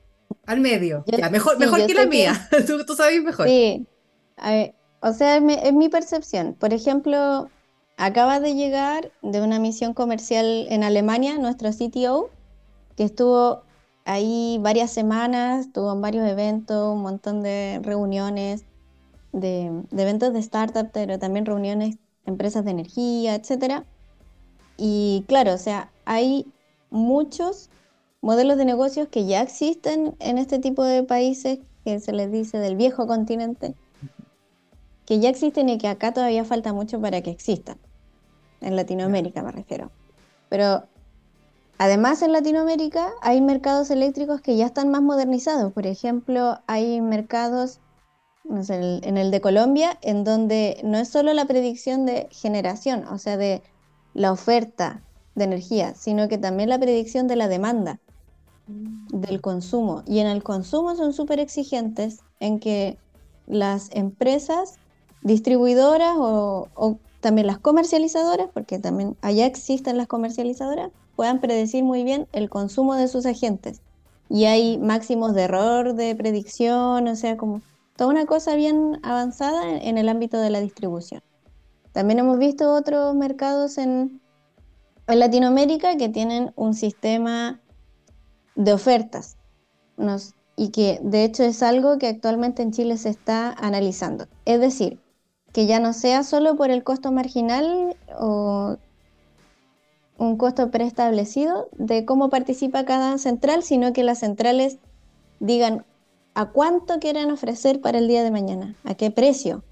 Al 0.46 0.60
medio, 0.60 1.04
ya, 1.06 1.28
mejor, 1.28 1.58
mejor 1.58 1.86
que 1.86 1.94
la 1.94 2.06
mía, 2.06 2.48
tú, 2.66 2.84
tú, 2.86 2.94
sabes 2.94 3.20
mejor. 3.22 3.48
Sí, 3.48 3.84
o 5.00 5.12
sea, 5.12 5.36
es 5.36 5.72
mi, 5.72 5.88
percepción. 5.88 6.54
Por 6.54 6.72
ejemplo, 6.72 7.50
acaba 7.96 8.40
de 8.40 8.54
llegar 8.54 9.12
de 9.22 9.40
una 9.40 9.58
misión 9.58 9.94
comercial 9.94 10.66
en 10.70 10.84
Alemania 10.84 11.38
nuestro 11.38 11.70
CTO, 11.70 12.30
que 12.98 13.04
estuvo 13.04 13.62
ahí 14.04 14.58
varias 14.60 14.90
semanas, 14.90 15.66
estuvo 15.66 15.92
en 15.92 16.00
varios 16.00 16.28
eventos, 16.28 16.92
un 16.92 17.00
montón 17.00 17.44
de 17.44 17.78
reuniones, 17.80 18.64
de, 19.32 19.84
de 19.92 20.02
eventos 20.02 20.32
de 20.32 20.40
startup, 20.40 20.90
pero 20.92 21.16
también 21.16 21.46
reuniones, 21.46 21.98
empresas 22.26 22.64
de 22.64 22.72
energía, 22.72 23.36
etcétera. 23.36 23.84
Y 24.76 25.24
claro, 25.28 25.54
o 25.54 25.58
sea, 25.58 25.92
hay 26.06 26.52
muchos 26.90 27.70
modelos 28.20 28.58
de 28.58 28.64
negocios 28.64 29.06
que 29.06 29.26
ya 29.26 29.42
existen 29.42 30.16
en 30.18 30.36
este 30.36 30.58
tipo 30.58 30.82
de 30.82 31.04
países 31.04 31.60
que 31.84 32.00
se 32.00 32.12
les 32.12 32.32
dice 32.32 32.58
del 32.58 32.74
viejo 32.74 33.06
continente, 33.06 33.76
que 35.06 35.20
ya 35.20 35.28
existen 35.28 35.68
y 35.68 35.78
que 35.78 35.86
acá 35.86 36.12
todavía 36.12 36.44
falta 36.44 36.72
mucho 36.72 37.00
para 37.00 37.20
que 37.22 37.30
existan. 37.30 37.78
En 38.60 38.74
Latinoamérica 38.74 39.40
me 39.44 39.52
refiero. 39.52 39.92
Pero 40.48 40.82
además 41.78 42.22
en 42.22 42.32
Latinoamérica 42.32 43.10
hay 43.22 43.40
mercados 43.40 43.90
eléctricos 43.90 44.40
que 44.40 44.56
ya 44.56 44.66
están 44.66 44.90
más 44.90 45.02
modernizados. 45.02 45.72
Por 45.72 45.86
ejemplo, 45.86 46.58
hay 46.66 47.00
mercados 47.00 47.80
en 48.48 49.16
el 49.16 49.30
de 49.30 49.40
Colombia 49.40 49.98
en 50.00 50.24
donde 50.24 50.80
no 50.82 50.98
es 50.98 51.08
solo 51.08 51.34
la 51.34 51.44
predicción 51.44 52.06
de 52.06 52.28
generación, 52.30 53.04
o 53.06 53.18
sea, 53.18 53.36
de 53.36 53.62
la 54.14 54.32
oferta 54.32 55.02
de 55.34 55.44
energía, 55.44 55.94
sino 55.94 56.28
que 56.28 56.38
también 56.38 56.68
la 56.68 56.78
predicción 56.78 57.28
de 57.28 57.36
la 57.36 57.48
demanda, 57.48 58.00
mm. 58.66 59.20
del 59.20 59.40
consumo. 59.40 60.02
Y 60.06 60.18
en 60.18 60.26
el 60.26 60.42
consumo 60.42 60.94
son 60.96 61.12
súper 61.12 61.40
exigentes 61.40 62.20
en 62.40 62.58
que 62.58 62.98
las 63.46 63.90
empresas 63.92 64.76
distribuidoras 65.22 66.16
o, 66.18 66.98
también 67.20 67.46
las 67.48 67.58
comercializadoras, 67.58 68.48
porque 68.54 68.78
también 68.78 69.16
allá 69.22 69.46
existen 69.46 69.96
las 69.96 70.06
comercializadoras, 70.06 70.90
puedan 71.18 71.40
predecir 71.40 71.82
muy 71.82 72.04
bien 72.04 72.28
el 72.30 72.48
consumo 72.48 72.94
de 72.94 73.08
sus 73.08 73.26
agentes. 73.26 73.82
Y 74.28 74.44
hay 74.44 74.78
máximos 74.78 75.34
de 75.34 75.42
error 75.42 75.94
de 75.94 76.14
predicción, 76.14 77.08
o 77.08 77.16
sea, 77.16 77.36
como 77.36 77.60
toda 77.96 78.10
una 78.10 78.24
cosa 78.24 78.54
bien 78.54 79.00
avanzada 79.02 79.68
en 79.68 79.98
el 79.98 80.08
ámbito 80.08 80.38
de 80.40 80.50
la 80.50 80.60
distribución. 80.60 81.20
También 81.90 82.20
hemos 82.20 82.38
visto 82.38 82.72
otros 82.72 83.16
mercados 83.16 83.78
en, 83.78 84.20
Latinoamérica 85.08 85.96
que 85.96 86.08
tienen 86.08 86.52
un 86.54 86.74
sistema 86.74 87.60
de 88.54 88.74
ofertas 88.74 89.38
y 90.54 90.68
que 90.68 91.00
de 91.02 91.24
hecho 91.24 91.42
es 91.42 91.64
algo 91.64 91.98
que 91.98 92.06
actualmente 92.06 92.62
en 92.62 92.70
Chile 92.70 92.96
se 92.96 93.08
está 93.08 93.50
analizando. 93.54 94.28
Es 94.44 94.60
decir, 94.60 95.00
que 95.52 95.66
ya 95.66 95.80
no 95.80 95.94
sea 95.94 96.22
solo 96.22 96.56
por 96.56 96.70
el 96.70 96.84
costo 96.84 97.10
marginal 97.10 97.96
o 98.20 98.76
un 100.18 100.36
costo 100.36 100.70
preestablecido 100.70 101.68
de 101.72 102.04
cómo 102.04 102.28
participa 102.28 102.84
cada 102.84 103.16
central, 103.18 103.62
sino 103.62 103.92
que 103.92 104.02
las 104.02 104.18
centrales 104.18 104.78
digan 105.40 105.86
a 106.34 106.50
cuánto 106.50 106.98
quieren 106.98 107.30
ofrecer 107.30 107.80
para 107.80 107.98
el 107.98 108.08
día 108.08 108.22
de 108.22 108.30
mañana, 108.30 108.74
a 108.84 108.94
qué 108.94 109.10
precio, 109.10 109.64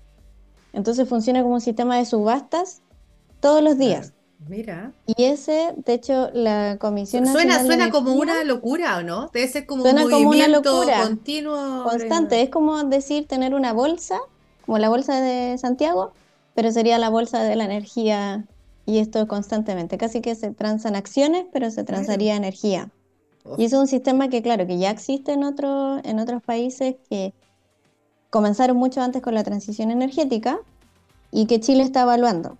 entonces 0.76 1.08
funciona 1.08 1.42
como 1.42 1.54
un 1.54 1.60
sistema 1.60 1.96
de 1.96 2.04
subastas 2.04 2.82
todos 3.40 3.62
los 3.62 3.78
días. 3.78 4.12
Mira. 4.46 4.92
Y 5.06 5.24
ese, 5.24 5.72
de 5.74 5.94
hecho, 5.94 6.28
la 6.34 6.76
Comisión 6.78 7.26
Suena, 7.26 7.64
suena 7.64 7.90
como 7.90 8.12
una 8.12 8.44
locura, 8.44 8.98
¿o 8.98 9.02
no? 9.02 9.30
Debe 9.32 9.48
ser 9.48 9.64
como 9.64 9.84
un 9.84 10.10
movimiento 10.10 10.62
continuo. 11.02 11.82
Constante. 11.84 12.42
Es 12.42 12.50
como 12.50 12.84
decir 12.84 13.26
tener 13.26 13.54
una 13.54 13.72
bolsa, 13.72 14.18
como 14.66 14.76
la 14.78 14.90
bolsa 14.90 15.20
de 15.20 15.56
Santiago, 15.56 16.12
pero 16.54 16.70
sería 16.70 16.98
la 16.98 17.08
bolsa 17.08 17.42
de 17.42 17.56
la 17.56 17.64
energía 17.64 18.44
y 18.86 18.98
esto 18.98 19.26
constantemente. 19.26 19.98
Casi 19.98 20.20
que 20.20 20.34
se 20.36 20.52
transan 20.52 20.94
acciones, 20.94 21.44
pero 21.52 21.70
se 21.70 21.84
transaría 21.84 22.36
energía. 22.36 22.90
Y 23.58 23.64
es 23.64 23.72
un 23.72 23.86
sistema 23.86 24.28
que, 24.28 24.42
claro, 24.42 24.66
que 24.66 24.78
ya 24.78 24.90
existe 24.90 25.32
en, 25.32 25.44
otro, 25.44 25.98
en 26.04 26.18
otros 26.18 26.42
países 26.42 26.96
que 27.10 27.34
comenzaron 28.30 28.76
mucho 28.76 29.02
antes 29.02 29.22
con 29.22 29.34
la 29.34 29.44
transición 29.44 29.90
energética 29.90 30.58
y 31.30 31.46
que 31.46 31.60
Chile 31.60 31.82
está 31.82 32.02
evaluando. 32.02 32.56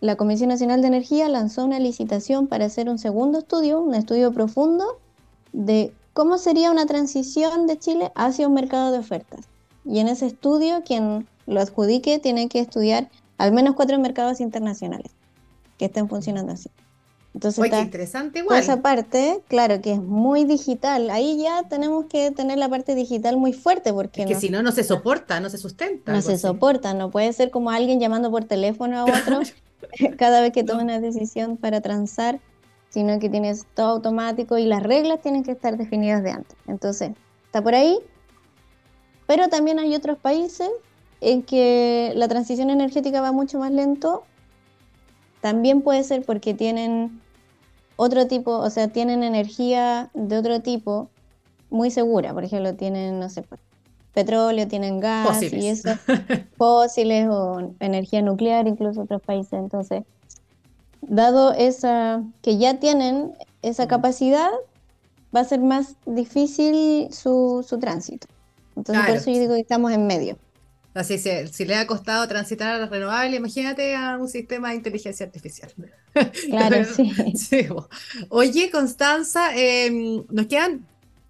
La 0.00 0.16
Comisión 0.16 0.48
Nacional 0.48 0.80
de 0.82 0.88
Energía 0.88 1.28
lanzó 1.28 1.64
una 1.64 1.78
licitación 1.78 2.46
para 2.46 2.66
hacer 2.66 2.88
un 2.88 2.98
segundo 2.98 3.38
estudio, 3.38 3.80
un 3.80 3.94
estudio 3.94 4.32
profundo 4.32 4.84
de 5.52 5.92
cómo 6.12 6.38
sería 6.38 6.70
una 6.70 6.86
transición 6.86 7.66
de 7.66 7.78
Chile 7.78 8.12
hacia 8.14 8.46
un 8.46 8.54
mercado 8.54 8.92
de 8.92 8.98
ofertas. 8.98 9.46
Y 9.84 10.00
en 10.00 10.08
ese 10.08 10.26
estudio, 10.26 10.82
quien 10.84 11.26
lo 11.46 11.60
adjudique 11.60 12.18
tiene 12.18 12.48
que 12.48 12.60
estudiar 12.60 13.08
al 13.38 13.52
menos 13.52 13.74
cuatro 13.74 13.98
mercados 13.98 14.40
internacionales 14.40 15.17
que 15.78 15.86
estén 15.86 16.08
funcionando 16.08 16.52
así. 16.52 16.70
Entonces, 17.34 17.62
Oye, 17.62 17.80
interesante 17.80 18.40
igual. 18.40 18.58
Esa 18.58 18.82
parte, 18.82 19.42
claro, 19.48 19.80
que 19.80 19.92
es 19.92 20.00
muy 20.00 20.44
digital. 20.44 21.10
Ahí 21.10 21.40
ya 21.40 21.62
tenemos 21.68 22.06
que 22.06 22.30
tener 22.32 22.58
la 22.58 22.68
parte 22.68 22.94
digital 22.94 23.36
muy 23.36 23.52
fuerte 23.52 23.92
porque... 23.92 24.22
Es 24.22 24.28
que 24.28 24.34
si 24.34 24.48
no, 24.48 24.62
no 24.62 24.72
se 24.72 24.82
soporta, 24.82 25.38
no 25.38 25.48
se 25.48 25.58
sustenta. 25.58 26.12
No 26.12 26.20
se 26.20 26.36
soporta, 26.38 26.94
no 26.94 27.10
puede 27.10 27.32
ser 27.32 27.50
como 27.50 27.70
alguien 27.70 28.00
llamando 28.00 28.30
por 28.30 28.44
teléfono 28.44 28.98
a 28.98 29.04
otro 29.04 29.40
cada 30.18 30.40
vez 30.40 30.52
que 30.52 30.64
toma 30.64 30.82
una 30.82 31.00
decisión 31.00 31.56
para 31.56 31.80
transar, 31.80 32.40
sino 32.90 33.18
que 33.18 33.28
tienes 33.28 33.66
todo 33.74 33.88
automático 33.88 34.58
y 34.58 34.64
las 34.64 34.82
reglas 34.82 35.20
tienen 35.20 35.42
que 35.42 35.52
estar 35.52 35.76
definidas 35.76 36.22
de 36.22 36.30
antes. 36.30 36.56
Entonces, 36.66 37.12
está 37.46 37.62
por 37.62 37.74
ahí, 37.74 37.98
pero 39.26 39.48
también 39.48 39.78
hay 39.78 39.94
otros 39.94 40.18
países 40.18 40.70
en 41.20 41.42
que 41.42 42.12
la 42.14 42.28
transición 42.28 42.70
energética 42.70 43.20
va 43.20 43.32
mucho 43.32 43.58
más 43.58 43.72
lento. 43.72 44.24
También 45.40 45.82
puede 45.82 46.02
ser 46.04 46.24
porque 46.24 46.54
tienen 46.54 47.20
otro 47.96 48.26
tipo, 48.26 48.52
o 48.52 48.70
sea, 48.70 48.88
tienen 48.88 49.22
energía 49.22 50.10
de 50.14 50.38
otro 50.38 50.60
tipo 50.60 51.10
muy 51.70 51.90
segura. 51.90 52.32
Por 52.32 52.44
ejemplo, 52.44 52.74
tienen, 52.74 53.18
no 53.18 53.28
sé, 53.28 53.42
pues, 53.42 53.60
petróleo, 54.14 54.66
tienen 54.66 55.00
gas 55.00 55.42
y 55.42 55.68
eso, 55.68 55.90
fósiles 56.56 57.28
o 57.28 57.72
energía 57.80 58.22
nuclear, 58.22 58.66
incluso 58.66 59.02
otros 59.02 59.22
países. 59.22 59.54
Entonces, 59.54 60.02
dado 61.02 61.52
esa, 61.52 62.22
que 62.42 62.58
ya 62.58 62.78
tienen 62.78 63.32
esa 63.62 63.86
capacidad, 63.86 64.50
va 65.34 65.40
a 65.40 65.44
ser 65.44 65.60
más 65.60 65.96
difícil 66.06 67.12
su, 67.12 67.64
su 67.66 67.78
tránsito. 67.78 68.26
Entonces, 68.76 69.06
por 69.06 69.16
eso 69.16 69.30
yo 69.30 69.40
digo 69.40 69.54
que 69.54 69.60
estamos 69.60 69.92
en 69.92 70.06
medio. 70.06 70.36
Así 70.98 71.16
si 71.16 71.64
le 71.64 71.76
ha 71.76 71.86
costado 71.86 72.26
transitar 72.26 72.74
a 72.74 72.78
las 72.78 72.90
renovables, 72.90 73.38
imagínate 73.38 73.94
a 73.94 74.16
un 74.16 74.28
sistema 74.28 74.70
de 74.70 74.76
inteligencia 74.76 75.26
artificial. 75.26 75.72
Claro, 76.48 76.84
sí. 77.36 77.68
Oye, 78.28 78.70
Constanza, 78.72 79.54
em, 79.54 80.24
nos 80.28 80.46
quedan 80.46 80.84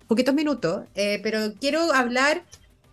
poquitos 0.06 0.34
minutos, 0.34 0.86
eh, 0.94 1.20
pero 1.22 1.52
quiero 1.60 1.92
hablar 1.92 2.42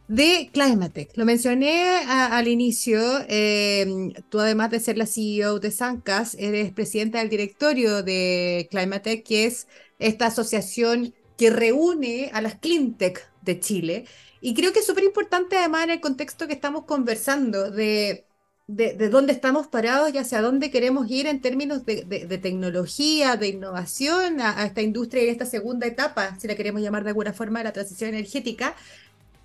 de 0.09 0.49
Climatech. 0.51 1.15
Lo 1.15 1.23
mencioné 1.23 1.99
al 2.09 2.49
inicio. 2.49 2.99
Em, 3.29 4.11
tú, 4.29 4.41
además 4.41 4.71
de 4.71 4.81
ser 4.81 4.97
la 4.97 5.05
CEO 5.05 5.59
de 5.59 5.71
Sancas, 5.71 6.35
eres 6.37 6.73
presidenta 6.73 7.19
del 7.19 7.29
directorio 7.29 8.03
de 8.03 8.67
Climatech, 8.69 9.23
que 9.23 9.45
es 9.45 9.67
esta 9.99 10.25
asociación 10.25 11.13
que 11.37 11.49
reúne 11.49 12.29
a 12.33 12.41
las 12.41 12.55
cleantech 12.55 13.25
de 13.43 13.59
Chile. 13.61 14.05
Y 14.45 14.53
creo 14.53 14.71
que 14.71 14.79
es 14.79 14.85
súper 14.85 15.03
importante 15.03 15.57
además 15.57 15.85
en 15.85 15.89
el 15.89 16.01
contexto 16.01 16.45
que 16.47 16.53
estamos 16.53 16.85
conversando 16.85 17.71
de 17.71 18.27
de, 18.67 19.09
dónde 19.09 19.33
estamos 19.33 19.67
parados 19.67 20.13
y 20.13 20.17
hacia 20.17 20.41
dónde 20.41 20.71
queremos 20.71 21.09
ir 21.09 21.27
en 21.27 21.41
términos 21.41 21.85
de, 21.85 22.39
tecnología, 22.41 23.37
de 23.37 23.49
innovación 23.49 24.41
a, 24.41 24.65
esta 24.65 24.81
industria 24.81 25.23
y 25.23 25.29
esta 25.29 25.45
segunda 25.45 25.85
etapa, 25.87 26.37
si 26.39 26.47
la 26.47 26.55
queremos 26.55 26.81
llamar 26.81 27.03
de 27.03 27.09
alguna 27.09 27.33
forma, 27.33 27.59
de 27.59 27.65
la 27.65 27.73
transición 27.73 28.11
energética. 28.11 28.75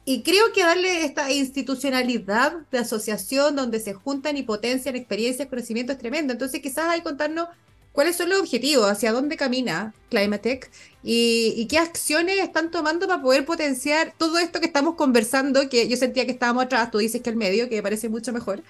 Y 0.06 0.22
creo 0.22 0.52
que 0.54 0.62
darle 0.62 1.04
esta 1.04 1.30
institucionalidad 1.30 2.54
de 2.70 2.78
asociación 2.78 3.56
donde 3.56 3.80
se 3.80 3.92
juntan 3.94 4.36
y 4.36 4.42
potencian 4.42 4.96
experiencias, 4.96 5.48
conocimientos 5.48 5.96
es 5.96 6.00
tremendo. 6.00 6.32
Entonces, 6.32 6.60
quizás 6.60 6.86
hay 6.86 7.02
contarnos 7.02 7.48
cuáles 7.92 8.16
son 8.16 8.28
los 8.28 8.40
objetivos, 8.40 8.90
hacia 8.90 9.12
dónde 9.12 9.36
camina 9.36 9.94
Climatech 10.08 10.70
y, 11.02 11.54
y, 11.56 11.66
qué 11.66 11.78
acciones 11.78 12.38
están 12.38 12.70
tomando 12.70 13.06
para 13.06 13.22
poder 13.22 13.44
potenciar 13.44 14.12
todo 14.18 14.38
esto 14.38 14.60
que 14.60 14.66
estamos 14.66 14.94
conversando, 14.94 15.68
que 15.68 15.88
yo 15.88 15.96
sentía 15.96 16.26
que 16.26 16.32
estábamos 16.32 16.64
atrás, 16.64 16.90
tú 16.90 16.98
dices 16.98 17.22
que 17.22 17.30
el 17.30 17.36
medio, 17.36 17.68
que 17.68 17.76
me 17.76 17.82
parece 17.82 18.08
mucho 18.08 18.32
mejor. 18.32 18.62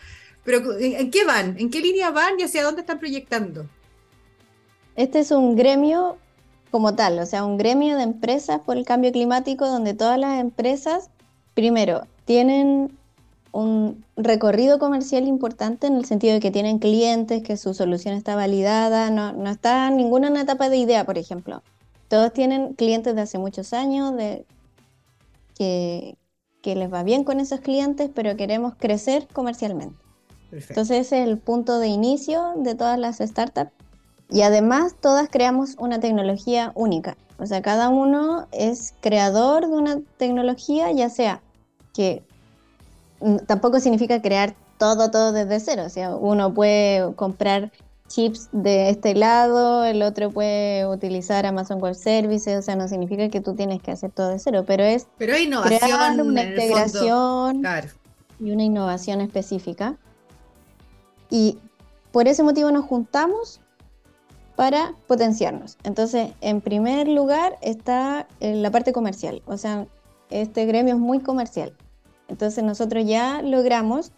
Pero 0.44 0.78
¿en 0.78 1.10
qué 1.10 1.24
van? 1.24 1.56
¿En 1.58 1.70
qué 1.70 1.80
línea 1.80 2.10
van 2.10 2.38
y 2.38 2.44
hacia 2.44 2.62
dónde 2.62 2.80
están 2.80 2.98
proyectando? 2.98 3.66
Este 4.96 5.20
es 5.20 5.30
un 5.30 5.56
gremio 5.56 6.18
como 6.70 6.94
tal, 6.94 7.18
o 7.18 7.26
sea, 7.26 7.44
un 7.44 7.58
gremio 7.58 7.96
de 7.96 8.04
empresas 8.04 8.60
por 8.60 8.76
el 8.76 8.84
cambio 8.84 9.12
climático 9.12 9.66
donde 9.66 9.94
todas 9.94 10.18
las 10.18 10.40
empresas, 10.40 11.10
primero, 11.54 12.06
tienen 12.24 12.96
un 13.52 14.04
recorrido 14.16 14.78
comercial 14.78 15.26
importante 15.26 15.86
en 15.86 15.96
el 15.96 16.04
sentido 16.04 16.34
de 16.34 16.40
que 16.40 16.50
tienen 16.50 16.78
clientes, 16.78 17.42
que 17.42 17.56
su 17.56 17.74
solución 17.74 18.14
está 18.14 18.34
validada, 18.34 19.10
no, 19.10 19.32
no 19.32 19.50
está 19.50 19.90
ninguna 19.90 20.28
en 20.28 20.36
etapa 20.36 20.68
de 20.68 20.76
idea, 20.76 21.04
por 21.04 21.18
ejemplo. 21.18 21.62
Todos 22.08 22.32
tienen 22.32 22.74
clientes 22.74 23.14
de 23.14 23.22
hace 23.22 23.38
muchos 23.38 23.72
años, 23.72 24.16
de, 24.16 24.44
que, 25.56 26.16
que 26.62 26.74
les 26.74 26.92
va 26.92 27.02
bien 27.02 27.24
con 27.24 27.40
esos 27.40 27.60
clientes, 27.60 28.10
pero 28.14 28.36
queremos 28.36 28.74
crecer 28.76 29.28
comercialmente. 29.32 29.96
Entonces 30.52 31.06
ese 31.06 31.22
es 31.22 31.28
el 31.28 31.38
punto 31.38 31.78
de 31.78 31.88
inicio 31.88 32.54
de 32.56 32.74
todas 32.74 32.98
las 32.98 33.18
startups. 33.18 33.70
Y 34.30 34.42
además 34.42 34.94
todas 35.00 35.28
creamos 35.28 35.76
una 35.78 36.00
tecnología 36.00 36.72
única. 36.74 37.16
O 37.38 37.46
sea, 37.46 37.62
cada 37.62 37.88
uno 37.88 38.46
es 38.52 38.94
creador 39.00 39.66
de 39.66 39.74
una 39.74 40.00
tecnología, 40.18 40.92
ya 40.92 41.08
sea 41.08 41.42
que 41.94 42.22
tampoco 43.46 43.80
significa 43.80 44.22
crear 44.22 44.54
todo, 44.78 45.10
todo 45.10 45.32
desde 45.32 45.60
cero. 45.60 45.84
O 45.86 45.88
sea, 45.88 46.14
uno 46.16 46.52
puede 46.54 47.14
comprar 47.14 47.70
chips 48.08 48.48
de 48.52 48.90
este 48.90 49.14
lado, 49.14 49.84
el 49.84 50.02
otro 50.02 50.30
puede 50.30 50.86
utilizar 50.86 51.46
Amazon 51.46 51.80
Web 51.80 51.94
Services, 51.94 52.58
o 52.58 52.62
sea, 52.62 52.74
no 52.74 52.88
significa 52.88 53.28
que 53.28 53.40
tú 53.40 53.54
tienes 53.54 53.80
que 53.80 53.92
hacer 53.92 54.10
todo 54.10 54.28
de 54.30 54.38
cero, 54.40 54.64
pero 54.66 54.82
es 54.82 55.06
pero 55.16 55.34
hay 55.34 55.44
innovación 55.44 55.78
crear 55.78 56.20
una 56.20 56.42
integración 56.42 57.62
y 58.40 58.50
una 58.50 58.64
innovación 58.64 59.20
específica. 59.20 59.96
Y 61.30 61.58
por 62.10 62.26
ese 62.26 62.42
motivo 62.42 62.72
nos 62.72 62.84
juntamos 62.84 63.60
para 64.56 64.92
potenciarnos. 65.06 65.78
Entonces, 65.84 66.32
en 66.40 66.60
primer 66.60 67.06
lugar 67.06 67.58
está 67.62 68.26
eh, 68.40 68.54
la 68.56 68.72
parte 68.72 68.92
comercial, 68.92 69.40
o 69.46 69.56
sea, 69.56 69.86
este 70.30 70.66
gremio 70.66 70.94
es 70.94 71.00
muy 71.00 71.20
comercial. 71.20 71.72
Entonces 72.30 72.64
nosotros 72.64 73.04
ya 73.06 73.42
logramos 73.42 74.12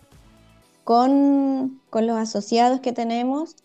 con, 0.84 1.80
los 1.92 2.16
asociados 2.16 2.80
que 2.80 2.92
tenemos, 2.92 3.56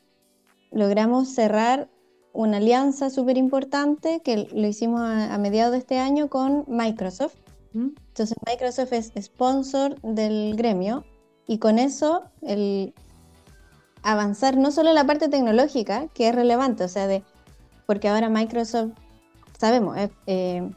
logramos 0.72 1.30
cerrar 1.30 1.90
una 2.34 2.58
alianza 2.58 3.10
súper 3.10 3.38
importante 3.38 4.22
que 4.24 4.48
lo 4.52 4.68
hicimos 4.68 5.02
a, 5.02 5.38
mediados 5.38 5.74
de 5.74 5.80
este 5.80 6.00
año 6.00 6.30
con 6.30 6.66
Microsoft. 6.68 7.36
Entonces 7.74 8.36
Microsoft 8.48 8.94
es 8.94 9.12
sponsor 9.22 10.02
del 10.02 10.56
gremio 10.56 11.04
y 11.46 11.60
con 11.60 11.78
eso 11.78 12.24
el, 12.42 12.94
avanzar 14.02 14.58
no 14.58 14.72
solo 14.72 14.90
en 14.90 14.96
la 14.96 15.06
parte 15.06 15.28
tecnológica, 15.28 16.08
que 16.14 16.30
es 16.30 16.36
relevante, 16.36 16.84
o 16.84 16.88
sea, 16.88 17.08
de, 17.08 17.24
porque 17.86 18.08
ahora 18.08 18.30
Microsoft, 18.30 18.92
sabemos, 19.60 19.98
eh, 20.26 20.72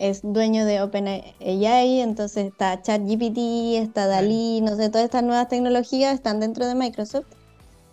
es 0.00 0.22
dueño 0.22 0.64
de 0.64 0.80
OpenAI, 0.80 2.00
entonces 2.00 2.46
está 2.46 2.80
ChatGPT, 2.80 3.76
está 3.76 4.06
DALI, 4.06 4.62
no 4.62 4.74
sé, 4.74 4.88
todas 4.88 5.04
estas 5.04 5.22
nuevas 5.22 5.48
tecnologías 5.48 6.14
están 6.14 6.40
dentro 6.40 6.66
de 6.66 6.74
Microsoft. 6.74 7.26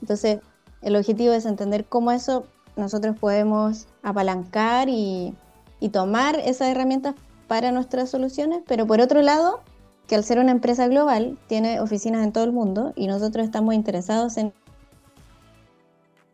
Entonces, 0.02 0.40
el 0.82 0.96
objetivo 0.96 1.34
es 1.34 1.46
entender 1.46 1.86
cómo 1.86 2.12
eso 2.12 2.46
nosotros 2.78 3.18
podemos 3.20 3.88
apalancar 4.04 4.88
y, 4.88 5.36
y 5.82 5.90
tomar 5.90 6.40
esas 6.40 6.70
herramientas 6.70 7.14
para 7.50 7.74
nuestras 7.74 8.10
soluciones, 8.10 8.62
pero 8.66 8.88
por 8.88 9.02
otro 9.02 9.22
lado, 9.22 9.60
que 10.08 10.16
al 10.16 10.24
ser 10.24 10.40
una 10.40 10.52
empresa 10.52 10.88
global, 10.88 11.38
tiene 11.48 11.82
oficinas 11.82 12.24
en 12.24 12.32
todo 12.32 12.46
el 12.46 12.54
mundo 12.54 12.94
y 12.96 13.08
nosotros 13.08 13.46
estamos 13.46 13.74
interesados 13.74 14.38
en 14.38 14.54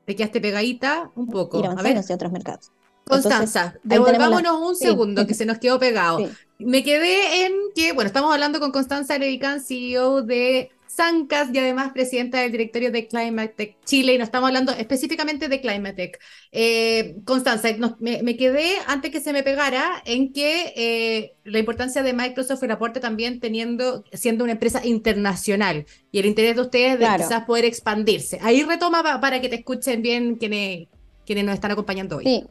te 0.05 0.15
quedaste 0.15 0.41
pegadita 0.41 1.09
un 1.15 1.27
poco. 1.27 1.59
Ir 1.59 1.65
a 1.65 1.75
ver. 1.75 1.97
hacia 1.97 2.13
otros 2.15 2.31
mercados. 2.31 2.71
Constanza, 3.05 3.75
devolvámonos 3.83 4.61
un 4.61 4.75
segundo 4.75 5.27
que 5.27 5.33
se 5.33 5.45
nos 5.45 5.57
quedó 5.57 5.79
pegado. 5.79 6.29
Me 6.59 6.83
quedé 6.83 7.45
en 7.45 7.53
que, 7.75 7.93
bueno, 7.93 8.07
estamos 8.07 8.33
hablando 8.33 8.59
con 8.59 8.71
Constanza 8.71 9.17
Levican, 9.17 9.61
CEO 9.61 10.21
de 10.21 10.71
Sancas 10.87 11.49
y 11.51 11.57
además 11.57 11.91
presidenta 11.91 12.39
del 12.39 12.51
directorio 12.51 12.91
de 12.91 13.07
Climatech 13.07 13.75
Chile, 13.83 14.13
y 14.13 14.17
nos 14.17 14.27
estamos 14.27 14.47
hablando 14.47 14.71
específicamente 14.73 15.47
de 15.49 15.59
Climatech. 15.59 16.19
Eh, 16.51 17.15
Constanza, 17.25 17.69
me, 17.99 18.37
quedé 18.37 18.75
antes 18.85 19.11
que 19.11 19.19
se 19.19 19.33
me 19.33 19.41
pegara 19.41 20.01
en 20.05 20.31
que 20.31 20.73
eh, 20.75 21.33
la 21.43 21.59
importancia 21.59 22.03
de 22.03 22.13
Microsoft 22.13 22.63
el 22.63 22.71
aporte 22.71 22.99
también 22.99 23.39
teniendo, 23.39 24.03
siendo 24.13 24.43
una 24.43 24.53
empresa 24.53 24.85
internacional 24.85 25.85
y 26.11 26.19
el 26.19 26.27
interés 26.27 26.55
de 26.55 26.61
ustedes 26.61 26.99
de 26.99 27.07
quizás 27.17 27.43
poder 27.45 27.65
expandirse. 27.65 28.39
Ahí 28.41 28.61
retoma 28.63 29.19
para 29.19 29.41
que 29.41 29.49
te 29.49 29.55
escuchen 29.55 30.03
bien 30.03 30.35
quienes, 30.35 30.87
quienes 31.25 31.43
nos 31.43 31.55
están 31.55 31.71
acompañando 31.71 32.17
hoy. 32.17 32.25
Sí. 32.25 32.43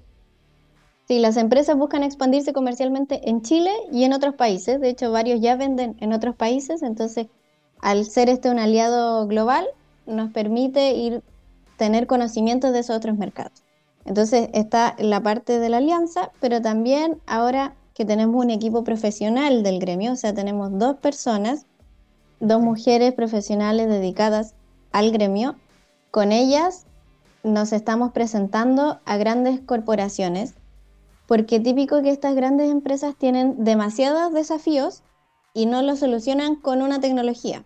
Sí, 1.12 1.18
las 1.18 1.36
empresas 1.36 1.76
buscan 1.76 2.04
expandirse 2.04 2.54
comercialmente 2.54 3.28
en 3.28 3.42
Chile 3.42 3.70
y 3.92 4.04
en 4.04 4.14
otros 4.14 4.34
países. 4.34 4.80
De 4.80 4.88
hecho, 4.88 5.12
varios 5.12 5.42
ya 5.42 5.56
venden 5.56 5.94
en 6.00 6.14
otros 6.14 6.34
países, 6.34 6.82
entonces 6.82 7.26
al 7.82 8.06
ser 8.06 8.30
este 8.30 8.48
un 8.48 8.58
aliado 8.58 9.26
global, 9.26 9.66
nos 10.06 10.30
permite 10.32 10.92
ir 10.94 11.22
tener 11.76 12.06
conocimientos 12.06 12.72
de 12.72 12.78
esos 12.78 12.96
otros 12.96 13.18
mercados. 13.18 13.62
Entonces 14.06 14.48
está 14.54 14.96
la 14.98 15.22
parte 15.22 15.58
de 15.58 15.68
la 15.68 15.76
alianza, 15.76 16.30
pero 16.40 16.62
también 16.62 17.20
ahora 17.26 17.74
que 17.92 18.06
tenemos 18.06 18.42
un 18.42 18.48
equipo 18.48 18.82
profesional 18.82 19.62
del 19.62 19.80
gremio, 19.80 20.12
o 20.12 20.16
sea, 20.16 20.32
tenemos 20.32 20.78
dos 20.78 20.96
personas, 20.96 21.66
dos 22.40 22.62
mujeres 22.62 23.12
profesionales 23.12 23.86
dedicadas 23.86 24.54
al 24.92 25.10
gremio, 25.10 25.56
con 26.10 26.32
ellas 26.32 26.86
nos 27.44 27.74
estamos 27.74 28.12
presentando 28.12 28.98
a 29.04 29.18
grandes 29.18 29.60
corporaciones, 29.60 30.54
porque 31.32 31.60
típico 31.60 32.02
que 32.02 32.10
estas 32.10 32.34
grandes 32.34 32.70
empresas 32.70 33.16
tienen 33.16 33.64
demasiados 33.64 34.34
desafíos 34.34 35.02
y 35.54 35.64
no 35.64 35.80
los 35.80 36.00
solucionan 36.00 36.56
con 36.56 36.82
una 36.82 37.00
tecnología. 37.00 37.64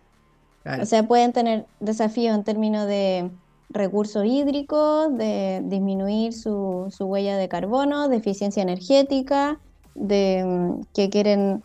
O 0.81 0.85
sea, 0.85 1.05
pueden 1.05 1.33
tener 1.33 1.65
desafíos 1.81 2.33
en 2.33 2.45
términos 2.45 2.87
de 2.87 3.29
recursos 3.67 4.23
hídricos, 4.25 5.17
de 5.17 5.61
disminuir 5.65 6.31
su, 6.31 6.87
huella 6.97 7.35
de 7.35 7.49
carbono, 7.49 8.07
de 8.07 8.15
eficiencia 8.15 8.63
energética, 8.63 9.59
de 9.95 10.45
mm, 10.45 10.81
que 10.93 11.09
quieren, 11.09 11.61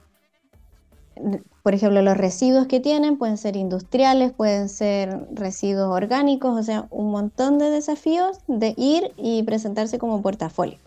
por 1.63 1.73
ejemplo, 1.73 2.03
los 2.03 2.17
residuos 2.17 2.67
que 2.67 2.81
tienen 2.81 3.17
pueden 3.17 3.39
ser 3.39 3.55
industriales, 3.55 4.33
pueden 4.33 4.69
ser 4.69 5.29
residuos 5.33 5.95
orgánicos, 5.95 6.59
o 6.59 6.63
sea, 6.65 6.89
un 6.91 7.13
montón 7.13 7.59
de 7.59 7.71
desafíos 7.71 8.41
de 8.49 8.75
ir 8.77 9.13
y 9.17 9.45
presentarse 9.45 10.01
como 10.01 10.21
portafolio. 10.21 10.79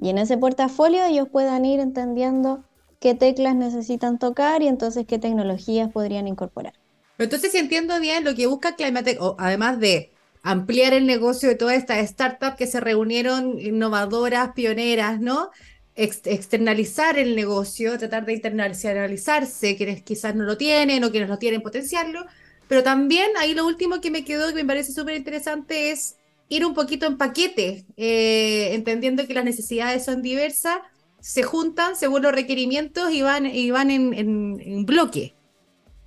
Y 0.00 0.08
en 0.08 0.18
ese 0.18 0.38
portafolio 0.38 1.04
ellos 1.04 1.28
puedan 1.30 1.64
ir 1.64 1.80
entendiendo 1.80 2.64
qué 3.00 3.14
teclas 3.14 3.54
necesitan 3.54 4.18
tocar 4.18 4.62
y 4.62 4.68
entonces 4.68 5.06
qué 5.06 5.18
tecnologías 5.18 5.90
podrían 5.90 6.26
incorporar. 6.26 6.74
Entonces, 7.18 7.52
si 7.52 7.58
entiendo 7.58 8.00
bien, 8.00 8.24
lo 8.24 8.34
que 8.34 8.46
busca 8.46 8.76
Climatech, 8.76 9.18
además 9.38 9.78
de 9.78 10.10
ampliar 10.42 10.94
el 10.94 11.06
negocio 11.06 11.50
de 11.50 11.54
todas 11.54 11.76
estas 11.76 12.08
startups 12.08 12.56
que 12.56 12.66
se 12.66 12.80
reunieron 12.80 13.58
innovadoras, 13.58 14.52
pioneras, 14.54 15.20
¿no? 15.20 15.50
externalizar 15.94 17.18
el 17.18 17.36
negocio, 17.36 17.98
tratar 17.98 18.24
de 18.24 18.32
internacionalizarse, 18.32 19.76
quienes 19.76 20.02
quizás 20.02 20.34
no 20.34 20.44
lo 20.44 20.56
tienen 20.56 21.04
o 21.04 21.10
quienes 21.10 21.28
lo 21.28 21.38
tienen, 21.38 21.60
potenciarlo. 21.62 22.24
Pero 22.68 22.82
también 22.82 23.30
ahí 23.38 23.54
lo 23.54 23.66
último 23.66 24.00
que 24.00 24.10
me 24.10 24.24
quedó 24.24 24.48
y 24.48 24.54
me 24.54 24.64
parece 24.64 24.92
súper 24.92 25.16
interesante 25.16 25.90
es 25.90 26.16
ir 26.50 26.66
un 26.66 26.74
poquito 26.74 27.06
en 27.06 27.16
paquete, 27.16 27.86
eh, 27.96 28.74
entendiendo 28.74 29.26
que 29.26 29.32
las 29.32 29.44
necesidades 29.44 30.04
son 30.04 30.20
diversas, 30.20 30.76
se 31.20 31.42
juntan 31.42 31.96
según 31.96 32.22
los 32.22 32.32
requerimientos 32.32 33.10
y 33.12 33.22
van, 33.22 33.46
y 33.46 33.70
van 33.70 33.90
en, 33.90 34.12
en 34.14 34.84
bloque. 34.84 35.34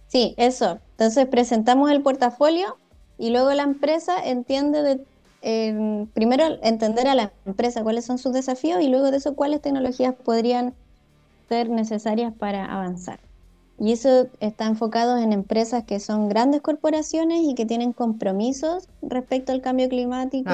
Sí, 0.07 0.35
eso. 0.37 0.79
Entonces 0.91 1.25
presentamos 1.25 1.89
el 1.89 2.03
portafolio 2.03 2.77
y 3.17 3.31
luego 3.31 3.51
la 3.53 3.63
empresa 3.63 4.23
entiende 4.23 4.83
de, 4.83 6.07
primero 6.13 6.45
entender 6.61 7.07
a 7.07 7.15
la 7.15 7.33
empresa 7.45 7.83
cuáles 7.83 8.05
son 8.05 8.17
sus 8.17 8.33
desafíos 8.33 8.81
y 8.81 8.89
luego 8.89 9.11
de 9.11 9.17
eso 9.17 9.35
cuáles 9.35 9.61
tecnologías 9.61 10.13
podrían 10.13 10.73
ser 11.49 11.69
necesarias 11.69 12.33
para 12.37 12.65
avanzar. 12.65 13.19
Y 13.83 13.91
eso 13.91 14.29
está 14.39 14.65
enfocado 14.67 15.17
en 15.17 15.33
empresas 15.33 15.83
que 15.83 15.99
son 15.99 16.29
grandes 16.29 16.61
corporaciones 16.61 17.41
y 17.43 17.53
que 17.53 17.65
tienen 17.65 17.91
compromisos 17.91 18.87
respecto 19.01 19.51
al 19.51 19.59
cambio 19.59 19.89
climático 19.89 20.49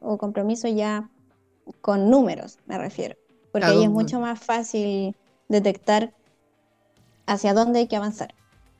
o, 0.00 0.16
compromisos 0.16 0.74
ya 0.74 1.10
con 1.82 2.08
números, 2.08 2.60
me 2.64 2.78
refiero. 2.78 3.14
Porque 3.52 3.66
ahí 3.66 3.84
es 3.84 3.90
mucho 3.90 4.20
más 4.20 4.40
fácil 4.40 5.14
detectar 5.50 6.14
hacia 7.26 7.52
dónde 7.52 7.80
hay 7.80 7.88
que 7.88 7.96
avanzar. 7.96 8.34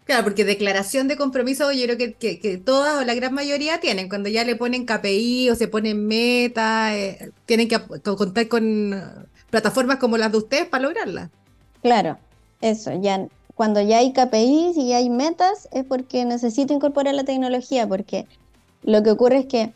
Claro, 0.07 0.25
porque 0.25 0.47
declaración 0.47 1.07
de 1.07 1.19
compromiso 1.19 1.71
yo 1.71 1.85
creo 1.85 1.99
que, 1.99 2.39
que, 2.39 2.57
todas 2.57 2.99
o 2.99 3.05
la 3.05 3.13
gran 3.13 3.35
mayoría 3.35 3.79
tienen. 3.79 4.09
Cuando 4.09 4.31
ya 4.31 4.45
le 4.45 4.57
ponen 4.57 4.87
KPI 4.87 5.51
o 5.51 5.55
se 5.55 5.69
ponen 5.69 6.07
meta, 6.07 6.97
eh, 6.97 7.31
tienen 7.45 7.69
que 7.69 7.79
contar 7.79 8.49
con 8.49 9.29
plataformas 9.51 9.99
como 9.99 10.17
las 10.17 10.33
de 10.33 10.39
ustedes 10.39 10.67
para 10.67 10.85
lograrla. 10.85 11.31
Claro, 11.83 12.17
eso, 12.71 12.93
ya 12.93 13.29
cuando 13.55 13.81
ya 13.81 13.99
hay 13.99 14.13
KPIs 14.13 14.77
y 14.77 14.89
ya 14.89 14.97
hay 14.97 15.11
metas 15.11 15.69
es 15.73 15.85
porque 15.85 16.25
necesito 16.25 16.75
incorporar 16.75 17.15
la 17.15 17.25
tecnología, 17.25 17.87
porque 17.87 18.27
lo 18.83 19.03
que 19.03 19.11
ocurre 19.11 19.39
es 19.39 19.47
que 19.47 19.73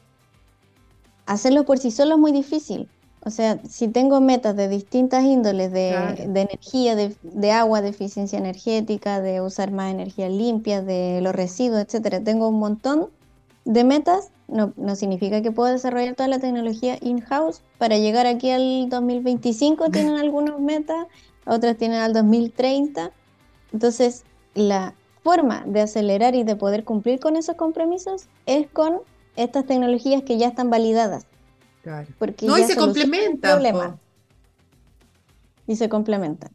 hacerlo 1.26 1.64
por 1.64 1.78
sí 1.78 1.90
solo 1.90 2.14
es 2.14 2.20
muy 2.20 2.32
difícil. 2.32 2.88
O 3.24 3.30
sea, 3.30 3.58
si 3.68 3.88
tengo 3.88 4.20
metas 4.20 4.56
de 4.56 4.68
distintas 4.68 5.24
índoles, 5.24 5.72
de, 5.72 5.90
energía, 6.34 6.94
de, 6.96 7.52
agua, 7.52 7.82
de 7.82 7.88
eficiencia 7.88 8.38
energética, 8.38 9.20
de 9.20 9.40
usar 9.40 9.70
más 9.70 9.92
energía 9.92 10.28
limpia, 10.28 10.82
de 10.82 11.20
los 11.20 11.34
residuos, 11.34 11.82
etcétera, 11.82 12.22
tengo 12.22 12.48
un 12.48 12.58
montón 12.58 13.08
de 13.64 13.84
metas, 13.84 14.30
no, 14.46 14.72
no 14.76 14.96
significa 14.96 15.42
que 15.42 15.52
puedo 15.52 15.70
desarrollar 15.70 16.14
toda 16.14 16.28
la 16.28 16.38
tecnología 16.38 16.96
in-house. 17.02 17.60
Para 17.76 17.98
llegar 17.98 18.26
aquí 18.26 18.50
al 18.50 18.88
2025 18.88 19.90
tienen 19.92 20.16
algunas 20.16 20.58
metas, 20.58 21.06
otras 21.48 21.76
tienen 21.76 22.00
al 22.00 22.12
2030. 22.12 23.10
Entonces, 23.72 24.24
la 24.54 24.94
forma 25.22 25.64
de 25.66 25.80
acelerar 25.80 26.34
y 26.34 26.44
de 26.44 26.56
poder 26.56 26.84
cumplir 26.84 27.20
con 27.20 27.36
esos 27.36 27.56
compromisos 27.56 28.26
es 28.46 28.66
con 28.68 29.00
estas 29.36 29.66
tecnologías 29.66 30.22
que 30.22 30.38
ya 30.38 30.48
están 30.48 30.70
validadas. 30.70 31.26
Claro. 31.82 32.08
Porque 32.18 32.46
no, 32.46 32.58
y 32.58 32.64
se 32.64 32.76
complementan. 32.76 33.98
Y 35.66 35.76
se 35.76 35.88
complementan. 35.88 36.50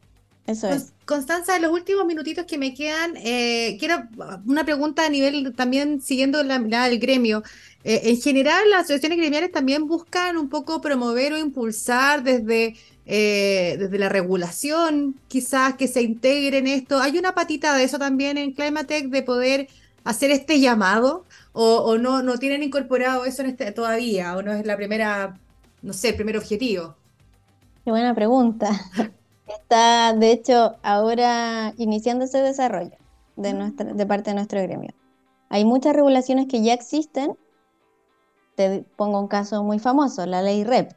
Eso 0.46 0.68
es. 0.68 0.92
Constanza, 1.06 1.56
en 1.56 1.62
los 1.62 1.72
últimos 1.72 2.04
minutitos 2.04 2.44
que 2.44 2.58
me 2.58 2.74
quedan, 2.74 3.16
eh, 3.16 3.76
quiero 3.78 4.02
una 4.46 4.64
pregunta 4.64 5.06
a 5.06 5.08
nivel 5.08 5.54
también 5.54 6.02
siguiendo 6.02 6.42
la 6.42 6.58
mirada 6.58 6.88
del 6.88 6.98
gremio. 6.98 7.42
Eh, 7.84 8.00
en 8.04 8.20
general, 8.20 8.70
las 8.70 8.80
asociaciones 8.84 9.18
gremiales 9.18 9.52
también 9.52 9.86
buscan 9.86 10.38
un 10.38 10.48
poco 10.48 10.80
promover 10.80 11.34
o 11.34 11.38
impulsar 11.38 12.22
desde, 12.22 12.76
eh, 13.04 13.76
desde 13.78 13.98
la 13.98 14.08
regulación, 14.08 15.20
quizás 15.28 15.74
que 15.74 15.86
se 15.86 16.02
integre 16.02 16.58
en 16.58 16.66
esto. 16.66 16.98
¿Hay 16.98 17.18
una 17.18 17.34
patita 17.34 17.76
de 17.76 17.84
eso 17.84 17.98
también 17.98 18.38
en 18.38 18.52
Climatech 18.52 19.08
de 19.08 19.22
poder 19.22 19.68
hacer 20.02 20.30
este 20.30 20.60
llamado? 20.60 21.24
¿O, 21.52 21.98
no, 21.98 22.22
no 22.22 22.38
tienen 22.38 22.62
incorporado 22.62 23.26
eso 23.26 23.42
en 23.42 23.50
este, 23.50 23.70
todavía? 23.70 24.34
¿O 24.36 24.42
no 24.42 24.52
es 24.52 24.66
la 24.66 24.76
primera, 24.76 25.38
no 25.82 25.92
sé, 25.92 26.08
el 26.08 26.16
primer 26.16 26.38
objetivo? 26.38 26.96
Qué 27.84 27.90
buena 27.90 28.14
pregunta. 28.14 28.70
Está, 29.46 30.14
de 30.14 30.32
hecho, 30.32 30.76
ahora 30.82 31.74
iniciando 31.76 32.24
ese 32.24 32.38
desarrollo 32.38 32.96
de, 33.36 33.50
ah. 33.50 33.52
nuestra, 33.52 33.92
de 33.92 34.06
parte 34.06 34.30
de 34.30 34.36
nuestro 34.36 34.62
gremio. 34.62 34.94
Hay 35.50 35.64
muchas 35.64 35.94
regulaciones 35.94 36.46
que 36.48 36.62
ya 36.62 36.72
existen. 36.72 37.36
Te 38.54 38.84
pongo 38.96 39.20
un 39.20 39.28
caso 39.28 39.64
muy 39.64 39.78
famoso, 39.78 40.26
la 40.26 40.42
ley 40.42 40.64
REP. 40.64 40.92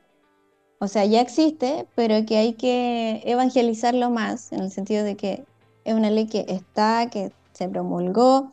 O 0.80 0.88
sea, 0.88 1.06
ya 1.06 1.22
existe, 1.22 1.88
pero 1.96 2.26
que 2.26 2.38
hay 2.38 2.54
que 2.54 3.22
evangelizarlo 3.26 4.10
más, 4.12 4.52
en 4.52 4.60
el 4.60 4.72
sentido 4.72 5.04
de 5.04 5.16
que 5.16 5.44
es 5.86 5.94
una 5.96 6.12
ley 6.12 6.28
que 6.28 6.46
está, 6.48 7.10
que 7.10 7.32
se 7.54 7.68
promulgó, 7.68 8.52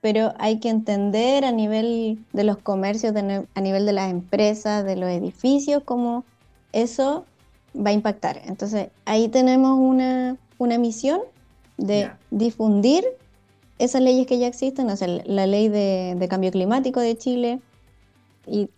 pero 0.00 0.32
hay 0.38 0.58
que 0.58 0.68
entender 0.68 1.44
a 1.44 1.52
nivel 1.52 2.24
de 2.32 2.44
los 2.44 2.58
comercios, 2.58 3.14
a 3.14 3.60
nivel 3.60 3.86
de 3.86 3.92
las 3.92 4.10
empresas, 4.10 4.84
de 4.84 4.96
los 4.96 5.08
edificios, 5.10 5.82
cómo 5.84 6.24
eso 6.72 7.24
va 7.74 7.90
a 7.90 7.92
impactar. 7.92 8.42
Entonces, 8.44 8.88
ahí 9.04 9.28
tenemos 9.28 9.78
una, 9.78 10.38
misión 10.78 11.20
de 11.76 12.10
difundir 12.30 13.04
esas 13.78 14.00
leyes 14.02 14.26
que 14.26 14.38
ya 14.38 14.46
existen, 14.46 14.88
o 14.90 14.96
sea, 14.96 15.08
la 15.08 15.46
ley 15.46 15.68
de, 15.68 16.26
cambio 16.28 16.50
climático 16.50 17.00
de 17.00 17.16
Chile 17.16 17.60
y, 18.46 18.70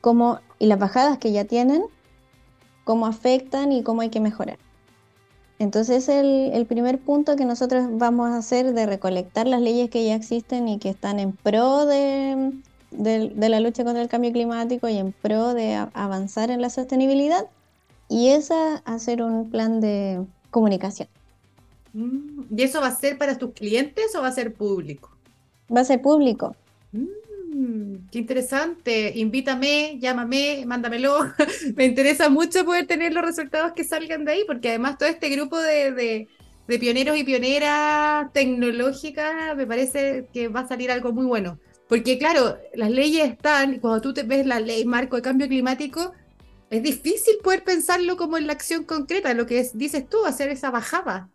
cómo, 0.00 0.40
y 0.58 0.66
las 0.66 0.78
bajadas 0.78 1.18
que 1.18 1.32
ya 1.32 1.44
tienen, 1.44 1.82
cómo 2.84 3.06
afectan 3.06 3.72
y 3.72 3.82
cómo 3.82 4.00
hay 4.02 4.10
que 4.10 4.20
mejorar. 4.20 4.58
Entonces 5.58 6.08
el, 6.08 6.52
el 6.54 6.66
primer 6.66 6.98
punto 6.98 7.36
que 7.36 7.44
nosotros 7.44 7.86
vamos 7.92 8.30
a 8.30 8.38
hacer 8.38 8.72
de 8.72 8.86
recolectar 8.86 9.46
las 9.46 9.60
leyes 9.60 9.90
que 9.90 10.06
ya 10.06 10.14
existen 10.14 10.68
y 10.68 10.78
que 10.78 10.88
están 10.88 11.18
en 11.18 11.32
pro 11.32 11.84
de, 11.84 12.52
de 12.90 13.48
la 13.48 13.60
lucha 13.60 13.84
contra 13.84 14.02
el 14.02 14.08
cambio 14.08 14.32
climático 14.32 14.88
y 14.88 14.96
en 14.96 15.12
pro 15.12 15.52
de 15.54 15.74
avanzar 15.92 16.50
en 16.50 16.62
la 16.62 16.70
sostenibilidad, 16.70 17.46
y 18.10 18.30
esa 18.30 18.78
hacer 18.84 19.22
un 19.22 19.50
plan 19.50 19.80
de 19.80 20.26
comunicación. 20.50 21.08
Mm, 21.92 22.42
¿Y 22.56 22.62
eso 22.62 22.80
va 22.80 22.88
a 22.88 22.96
ser 22.96 23.16
para 23.16 23.38
tus 23.38 23.52
clientes 23.52 24.14
o 24.16 24.20
va 24.20 24.28
a 24.28 24.32
ser 24.32 24.52
público? 24.52 25.10
Va 25.74 25.82
a 25.82 25.84
ser 25.84 26.02
público. 26.02 26.56
Mm, 26.92 27.04
qué 28.10 28.18
interesante. 28.18 29.12
Invítame, 29.16 29.98
llámame, 30.00 30.64
mándamelo. 30.66 31.32
me 31.76 31.84
interesa 31.84 32.28
mucho 32.28 32.64
poder 32.64 32.86
tener 32.86 33.12
los 33.12 33.24
resultados 33.24 33.72
que 33.72 33.84
salgan 33.84 34.24
de 34.24 34.32
ahí, 34.32 34.44
porque 34.46 34.70
además 34.70 34.98
todo 34.98 35.08
este 35.08 35.28
grupo 35.28 35.58
de, 35.58 36.28
de 36.70 36.78
pioneros 36.78 37.16
y 37.16 37.24
pioneras 37.24 38.32
tecnológicas 38.32 39.56
me 39.56 39.66
parece 39.66 40.28
que 40.32 40.48
va 40.48 40.60
a 40.60 40.68
salir 40.68 40.90
algo 40.90 41.12
muy 41.12 41.26
bueno. 41.26 41.58
Porque 41.88 42.18
claro, 42.18 42.56
las 42.74 42.90
leyes 42.90 43.28
están, 43.28 43.80
cuando 43.80 44.00
tú 44.00 44.14
te 44.14 44.22
ves 44.22 44.46
la 44.46 44.60
ley 44.60 44.84
marco 44.84 45.16
de 45.16 45.22
cambio 45.22 45.48
climático, 45.48 46.12
es 46.70 46.84
difícil 46.84 47.34
poder 47.42 47.64
pensarlo 47.64 48.16
como 48.16 48.38
en 48.38 48.46
la 48.46 48.52
acción 48.52 48.84
concreta, 48.84 49.34
lo 49.34 49.46
que 49.46 49.68
dices 49.74 50.08
tú, 50.08 50.24
hacer 50.24 50.50
esa 50.50 50.70
bajada. 50.70 51.28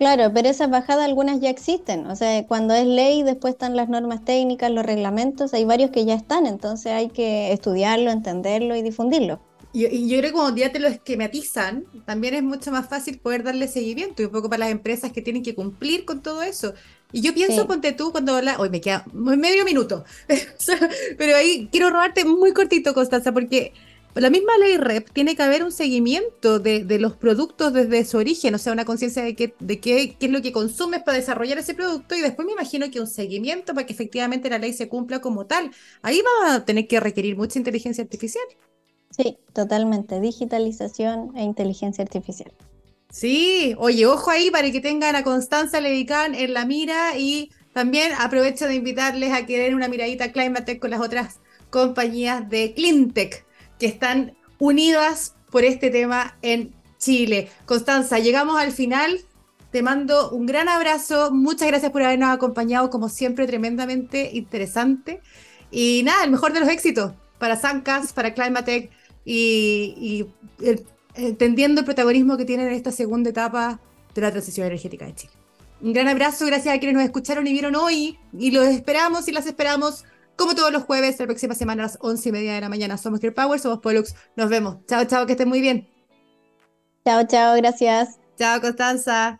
Claro, 0.00 0.32
pero 0.32 0.48
esas 0.48 0.70
bajadas 0.70 1.04
algunas 1.04 1.40
ya 1.40 1.50
existen. 1.50 2.06
O 2.06 2.16
sea, 2.16 2.46
cuando 2.46 2.72
es 2.72 2.86
ley, 2.86 3.22
después 3.22 3.52
están 3.52 3.76
las 3.76 3.90
normas 3.90 4.24
técnicas, 4.24 4.70
los 4.70 4.86
reglamentos, 4.86 5.52
hay 5.52 5.66
varios 5.66 5.90
que 5.90 6.06
ya 6.06 6.14
están, 6.14 6.46
entonces 6.46 6.90
hay 6.92 7.10
que 7.10 7.52
estudiarlo, 7.52 8.10
entenderlo 8.10 8.74
y 8.74 8.80
difundirlo. 8.80 9.42
Y, 9.74 10.08
yo 10.08 10.18
creo 10.18 10.30
que 10.30 10.32
cuando 10.32 10.56
ya 10.58 10.72
te 10.72 10.78
lo 10.78 10.88
esquematizan, 10.88 11.84
también 12.06 12.32
es 12.32 12.42
mucho 12.42 12.72
más 12.72 12.88
fácil 12.88 13.18
poder 13.18 13.42
darle 13.42 13.68
seguimiento 13.68 14.22
y 14.22 14.24
un 14.24 14.32
poco 14.32 14.48
para 14.48 14.60
las 14.60 14.70
empresas 14.70 15.12
que 15.12 15.20
tienen 15.20 15.42
que 15.42 15.54
cumplir 15.54 16.06
con 16.06 16.22
todo 16.22 16.42
eso. 16.42 16.72
Y 17.12 17.20
yo 17.20 17.34
pienso, 17.34 17.66
ponte 17.66 17.92
tú, 17.92 18.10
cuando 18.10 18.34
habla, 18.34 18.58
hoy 18.58 18.70
me 18.70 18.80
queda 18.80 19.04
medio 19.12 19.66
minuto, 19.66 20.04
pero 21.18 21.36
ahí 21.36 21.68
quiero 21.70 21.90
robarte 21.90 22.24
muy 22.24 22.54
cortito, 22.54 22.94
Constanza, 22.94 23.32
porque 23.32 23.74
la 24.14 24.30
misma 24.30 24.56
ley 24.58 24.76
REP 24.76 25.10
tiene 25.12 25.36
que 25.36 25.42
haber 25.42 25.62
un 25.62 25.70
seguimiento 25.70 26.58
de, 26.58 26.84
los 26.98 27.16
productos 27.16 27.72
desde 27.72 28.04
su 28.04 28.18
origen, 28.18 28.54
o 28.54 28.58
sea, 28.58 28.72
una 28.72 28.84
conciencia 28.84 29.22
de, 29.22 29.36
qué, 29.36 29.54
de 29.60 29.78
qué, 29.78 30.16
es 30.18 30.30
lo 30.30 30.42
que 30.42 30.52
consumes 30.52 31.02
para 31.02 31.18
desarrollar 31.18 31.58
ese 31.58 31.74
producto 31.74 32.16
y 32.16 32.20
después 32.20 32.46
me 32.46 32.52
imagino 32.52 32.90
que 32.90 33.00
un 33.00 33.06
seguimiento 33.06 33.72
para 33.72 33.86
que 33.86 33.92
efectivamente 33.92 34.50
la 34.50 34.58
ley 34.58 34.72
se 34.72 34.88
cumpla 34.88 35.20
como 35.20 35.46
tal. 35.46 35.70
Ahí 36.02 36.20
va 36.20 36.54
a 36.54 36.64
tener 36.64 36.88
que 36.88 36.98
requerir 36.98 37.36
mucha 37.36 37.58
inteligencia 37.58 38.02
artificial. 38.02 38.44
Sí, 39.10 39.38
totalmente. 39.52 40.20
Digitalización 40.20 41.36
e 41.36 41.42
inteligencia 41.42 42.02
artificial. 42.02 42.52
Sí, 43.10 43.74
oye, 43.78 44.06
ojo 44.06 44.30
ahí 44.30 44.50
para 44.50 44.70
que 44.70 44.80
tengan 44.80 45.16
a 45.16 45.24
Constanza 45.24 45.80
Levicán 45.80 46.34
en 46.34 46.54
la 46.54 46.64
mira 46.64 47.16
y 47.18 47.50
también 47.72 48.12
aprovecho 48.18 48.66
de 48.66 48.74
invitarles 48.74 49.32
a 49.32 49.46
que 49.46 49.58
den 49.58 49.74
una 49.74 49.88
miradita 49.88 50.24
a 50.24 50.32
Climatech 50.32 50.80
con 50.80 50.90
las 50.90 51.00
otras 51.00 51.40
compañías 51.70 52.48
de 52.48 52.72
Cleantech 52.74 53.44
que 53.80 53.86
están 53.86 54.36
unidas 54.58 55.34
por 55.50 55.64
este 55.64 55.90
tema 55.90 56.36
en 56.42 56.72
Chile. 56.98 57.48
Constanza, 57.66 58.20
llegamos 58.20 58.60
al 58.60 58.70
final. 58.70 59.20
Te 59.72 59.82
mando 59.82 60.30
un 60.30 60.46
gran 60.46 60.68
abrazo. 60.68 61.32
Muchas 61.32 61.66
gracias 61.66 61.90
por 61.90 62.02
habernos 62.02 62.30
acompañado, 62.30 62.90
como 62.90 63.08
siempre, 63.08 63.46
tremendamente 63.46 64.30
interesante. 64.34 65.20
Y 65.70 66.02
nada, 66.04 66.24
el 66.24 66.30
mejor 66.30 66.52
de 66.52 66.60
los 66.60 66.68
éxitos 66.68 67.12
para 67.38 67.56
Sancas, 67.56 68.12
para 68.12 68.34
Climatech 68.34 68.90
y, 69.24 70.26
entendiendo 71.14 71.80
el 71.80 71.84
protagonismo 71.84 72.36
que 72.36 72.44
tienen 72.44 72.68
en 72.68 72.74
esta 72.74 72.92
segunda 72.92 73.30
etapa 73.30 73.80
de 74.14 74.20
la 74.20 74.30
transición 74.30 74.66
energética 74.66 75.06
de 75.06 75.14
Chile. 75.14 75.32
Un 75.80 75.94
gran 75.94 76.08
abrazo, 76.08 76.44
gracias 76.44 76.74
a 76.74 76.78
quienes 76.78 76.96
nos 76.96 77.04
escucharon 77.04 77.46
y 77.46 77.52
vieron 77.52 77.76
hoy. 77.76 78.18
Y 78.38 78.50
los 78.50 78.66
esperamos 78.66 79.26
y 79.28 79.32
las 79.32 79.46
esperamos 79.46 80.04
como 80.40 80.54
todos 80.54 80.72
los 80.72 80.84
jueves, 80.84 81.20
la 81.20 81.26
próxima 81.26 81.54
semana 81.54 81.82
a 81.82 81.86
las 81.86 81.98
once 82.00 82.30
y 82.30 82.32
media 82.32 82.54
de 82.54 82.62
la 82.62 82.70
mañana. 82.70 82.96
Somos 82.96 83.20
Gear 83.20 83.34
Power, 83.34 83.60
somos 83.60 83.80
Pollux. 83.80 84.14
Nos 84.36 84.48
vemos. 84.48 84.78
Chao, 84.86 85.04
chao, 85.04 85.26
que 85.26 85.32
estén 85.32 85.48
muy 85.48 85.60
bien. 85.60 85.86
Chao, 87.04 87.26
chao, 87.26 87.56
gracias. 87.56 88.18
Chao, 88.38 88.58
Constanza. 88.60 89.39